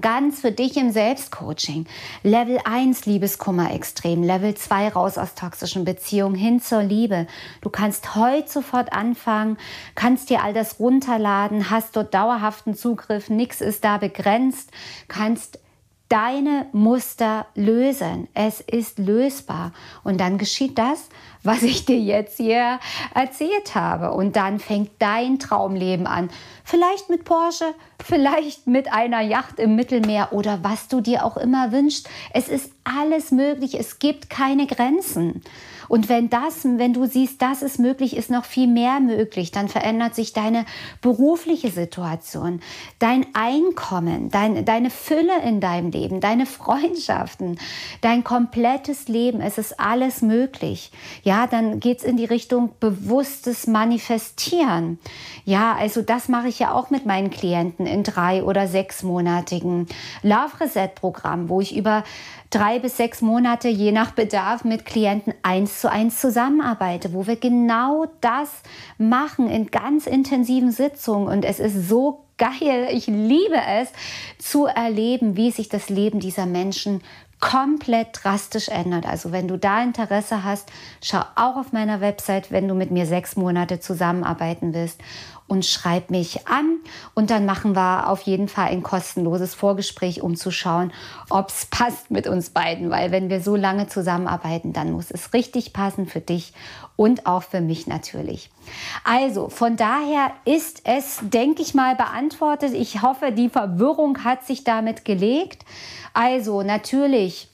ganz 0.00 0.40
für 0.40 0.52
dich 0.52 0.76
im 0.76 0.90
Selbstcoaching. 0.90 1.86
Level 2.22 2.58
1 2.64 3.06
Liebeskummer 3.06 3.72
extrem, 3.72 4.22
Level 4.22 4.54
2 4.54 4.90
raus 4.90 5.18
aus 5.18 5.34
toxischen 5.34 5.84
Beziehungen 5.84 6.34
hin 6.34 6.60
zur 6.60 6.82
Liebe. 6.82 7.26
Du 7.60 7.70
kannst 7.70 8.14
heute 8.14 8.50
sofort 8.50 8.92
anfangen, 8.92 9.56
kannst 9.94 10.30
dir 10.30 10.42
all 10.42 10.52
das 10.52 10.78
runterladen, 10.78 11.70
hast 11.70 11.96
dort 11.96 12.14
dauerhaften 12.14 12.74
Zugriff, 12.74 13.30
nichts 13.30 13.60
ist 13.60 13.84
da 13.84 13.98
begrenzt, 13.98 14.70
kannst 15.08 15.58
deine 16.08 16.66
Muster 16.72 17.46
lösen. 17.54 18.28
Es 18.34 18.60
ist 18.60 18.98
lösbar. 18.98 19.72
Und 20.02 20.20
dann 20.20 20.38
geschieht 20.38 20.78
das, 20.78 21.08
was 21.44 21.62
ich 21.62 21.84
dir 21.84 21.98
jetzt 21.98 22.38
hier 22.38 22.80
erzählt 23.14 23.74
habe. 23.74 24.12
Und 24.12 24.36
dann 24.36 24.58
fängt 24.58 24.90
dein 24.98 25.38
Traumleben 25.38 26.06
an. 26.06 26.30
Vielleicht 26.64 27.10
mit 27.10 27.24
Porsche, 27.24 27.74
vielleicht 28.02 28.66
mit 28.66 28.92
einer 28.92 29.20
Yacht 29.20 29.60
im 29.60 29.76
Mittelmeer 29.76 30.32
oder 30.32 30.60
was 30.62 30.88
du 30.88 31.00
dir 31.00 31.24
auch 31.24 31.36
immer 31.36 31.72
wünschst. 31.72 32.08
Es 32.32 32.48
ist 32.48 32.72
alles 32.84 33.30
möglich. 33.30 33.78
Es 33.78 33.98
gibt 33.98 34.30
keine 34.30 34.66
Grenzen. 34.66 35.42
Und 35.88 36.08
wenn 36.08 36.30
das, 36.30 36.64
wenn 36.64 36.92
du 36.92 37.06
siehst, 37.06 37.42
das 37.42 37.62
ist 37.62 37.78
möglich, 37.78 38.16
ist 38.16 38.30
noch 38.30 38.44
viel 38.44 38.66
mehr 38.66 39.00
möglich, 39.00 39.50
dann 39.50 39.68
verändert 39.68 40.14
sich 40.14 40.32
deine 40.32 40.64
berufliche 41.00 41.70
Situation, 41.70 42.60
dein 42.98 43.26
Einkommen, 43.34 44.30
dein, 44.30 44.64
deine 44.64 44.90
Fülle 44.90 45.42
in 45.44 45.60
deinem 45.60 45.90
Leben, 45.90 46.20
deine 46.20 46.46
Freundschaften, 46.46 47.58
dein 48.00 48.24
komplettes 48.24 49.08
Leben. 49.08 49.40
Es 49.40 49.58
ist 49.58 49.78
alles 49.78 50.22
möglich. 50.22 50.90
Ja, 51.22 51.33
dann 51.50 51.80
geht 51.80 51.98
es 51.98 52.04
in 52.04 52.16
die 52.16 52.24
Richtung 52.24 52.70
bewusstes 52.80 53.66
Manifestieren. 53.66 54.98
Ja, 55.44 55.74
also 55.74 56.02
das 56.02 56.28
mache 56.28 56.48
ich 56.48 56.58
ja 56.58 56.72
auch 56.72 56.90
mit 56.90 57.06
meinen 57.06 57.30
Klienten 57.30 57.86
in 57.86 58.02
drei 58.02 58.42
oder 58.42 58.66
sechsmonatigen 58.66 59.86
Love 60.22 60.60
Reset 60.60 60.90
Programm, 60.94 61.48
wo 61.48 61.60
ich 61.60 61.76
über 61.76 62.04
drei 62.50 62.78
bis 62.78 62.96
sechs 62.96 63.20
Monate 63.20 63.68
je 63.68 63.92
nach 63.92 64.12
Bedarf 64.12 64.64
mit 64.64 64.86
Klienten 64.86 65.34
eins 65.42 65.80
zu 65.80 65.90
eins 65.90 66.20
zusammenarbeite, 66.20 67.12
wo 67.12 67.26
wir 67.26 67.36
genau 67.36 68.06
das 68.20 68.50
machen 68.96 69.48
in 69.50 69.66
ganz 69.66 70.06
intensiven 70.06 70.70
Sitzungen. 70.70 71.28
Und 71.28 71.44
es 71.44 71.58
ist 71.58 71.88
so 71.88 72.24
geil, 72.38 72.88
ich 72.90 73.06
liebe 73.06 73.60
es 73.80 73.88
zu 74.38 74.66
erleben, 74.66 75.36
wie 75.36 75.50
sich 75.50 75.68
das 75.68 75.88
Leben 75.88 76.20
dieser 76.20 76.46
Menschen 76.46 77.02
komplett 77.44 78.20
drastisch 78.22 78.68
ändert. 78.68 79.04
Also 79.04 79.30
wenn 79.30 79.48
du 79.48 79.58
da 79.58 79.82
Interesse 79.82 80.44
hast, 80.44 80.72
schau 81.02 81.20
auch 81.36 81.56
auf 81.56 81.72
meiner 81.72 82.00
Website, 82.00 82.50
wenn 82.50 82.66
du 82.66 82.74
mit 82.74 82.90
mir 82.90 83.04
sechs 83.04 83.36
Monate 83.36 83.80
zusammenarbeiten 83.80 84.72
willst 84.72 84.98
und 85.46 85.66
schreib 85.66 86.10
mich 86.10 86.48
an 86.48 86.78
und 87.14 87.30
dann 87.30 87.44
machen 87.44 87.76
wir 87.76 88.08
auf 88.08 88.22
jeden 88.22 88.48
Fall 88.48 88.68
ein 88.68 88.82
kostenloses 88.82 89.54
Vorgespräch, 89.54 90.22
um 90.22 90.36
zu 90.36 90.50
schauen, 90.50 90.92
ob 91.28 91.50
es 91.50 91.66
passt 91.66 92.10
mit 92.10 92.26
uns 92.26 92.50
beiden, 92.50 92.90
weil 92.90 93.10
wenn 93.10 93.28
wir 93.28 93.40
so 93.40 93.54
lange 93.54 93.86
zusammenarbeiten, 93.86 94.72
dann 94.72 94.92
muss 94.92 95.10
es 95.10 95.34
richtig 95.34 95.72
passen 95.72 96.06
für 96.06 96.20
dich 96.20 96.54
und 96.96 97.26
auch 97.26 97.42
für 97.42 97.60
mich 97.60 97.86
natürlich. 97.86 98.50
Also 99.04 99.50
von 99.50 99.76
daher 99.76 100.30
ist 100.44 100.82
es, 100.84 101.18
denke 101.22 101.60
ich 101.60 101.74
mal, 101.74 101.94
beantwortet. 101.94 102.72
Ich 102.72 103.02
hoffe, 103.02 103.32
die 103.32 103.50
Verwirrung 103.50 104.24
hat 104.24 104.46
sich 104.46 104.64
damit 104.64 105.04
gelegt. 105.04 105.64
Also 106.14 106.62
natürlich 106.62 107.48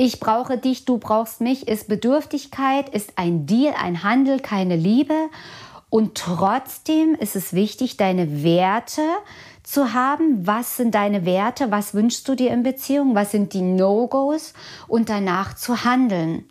ich 0.00 0.20
brauche 0.20 0.56
dich, 0.56 0.84
du 0.84 0.98
brauchst 0.98 1.40
mich, 1.40 1.66
ist 1.66 1.88
Bedürftigkeit, 1.88 2.88
ist 2.88 3.14
ein 3.16 3.46
Deal, 3.46 3.74
ein 3.76 4.04
Handel, 4.04 4.38
keine 4.38 4.76
Liebe. 4.76 5.28
Und 5.90 6.16
trotzdem 6.16 7.14
ist 7.14 7.34
es 7.36 7.52
wichtig, 7.52 7.96
deine 7.96 8.42
Werte 8.42 9.02
zu 9.62 9.94
haben. 9.94 10.46
Was 10.46 10.76
sind 10.76 10.94
deine 10.94 11.24
Werte? 11.24 11.70
Was 11.70 11.94
wünschst 11.94 12.28
du 12.28 12.34
dir 12.34 12.50
in 12.50 12.62
Beziehung? 12.62 13.14
Was 13.14 13.30
sind 13.30 13.54
die 13.54 13.62
No-Gos? 13.62 14.52
Und 14.86 15.08
danach 15.08 15.54
zu 15.54 15.84
handeln. 15.84 16.44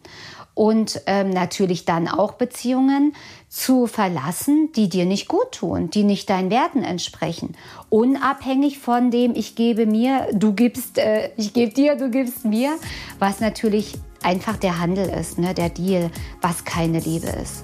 Und 0.56 1.02
ähm, 1.06 1.30
natürlich 1.30 1.86
dann 1.86 2.08
auch 2.08 2.34
Beziehungen 2.34 3.14
zu 3.48 3.86
verlassen, 3.86 4.72
die 4.76 4.90
dir 4.90 5.06
nicht 5.06 5.28
gut 5.28 5.52
tun, 5.52 5.92
die 5.92 6.04
nicht 6.04 6.32
deinen 6.32 6.50
Werten 6.50 6.84
entsprechen. 6.84 7.56
Unabhängig 7.90 8.80
von 8.80 9.12
dem, 9.12 9.36
ich 9.36 9.54
gebe 9.54 9.86
mir, 9.86 10.30
du 10.34 10.54
gibst, 10.54 10.98
äh, 10.98 11.30
ich 11.38 11.54
gebe 11.54 11.74
dir, 11.74 11.96
du 11.96 12.10
gibst 12.10 12.44
mir, 12.44 12.76
was 13.20 13.40
natürlich 13.40 14.00
einfach 14.24 14.58
der 14.58 14.80
Handel 14.80 15.08
ist, 15.10 15.38
ne, 15.38 15.54
der 15.54 15.70
Deal, 15.70 16.10
was 16.42 16.66
keine 16.66 17.02
Liebe 17.02 17.28
ist. 17.28 17.64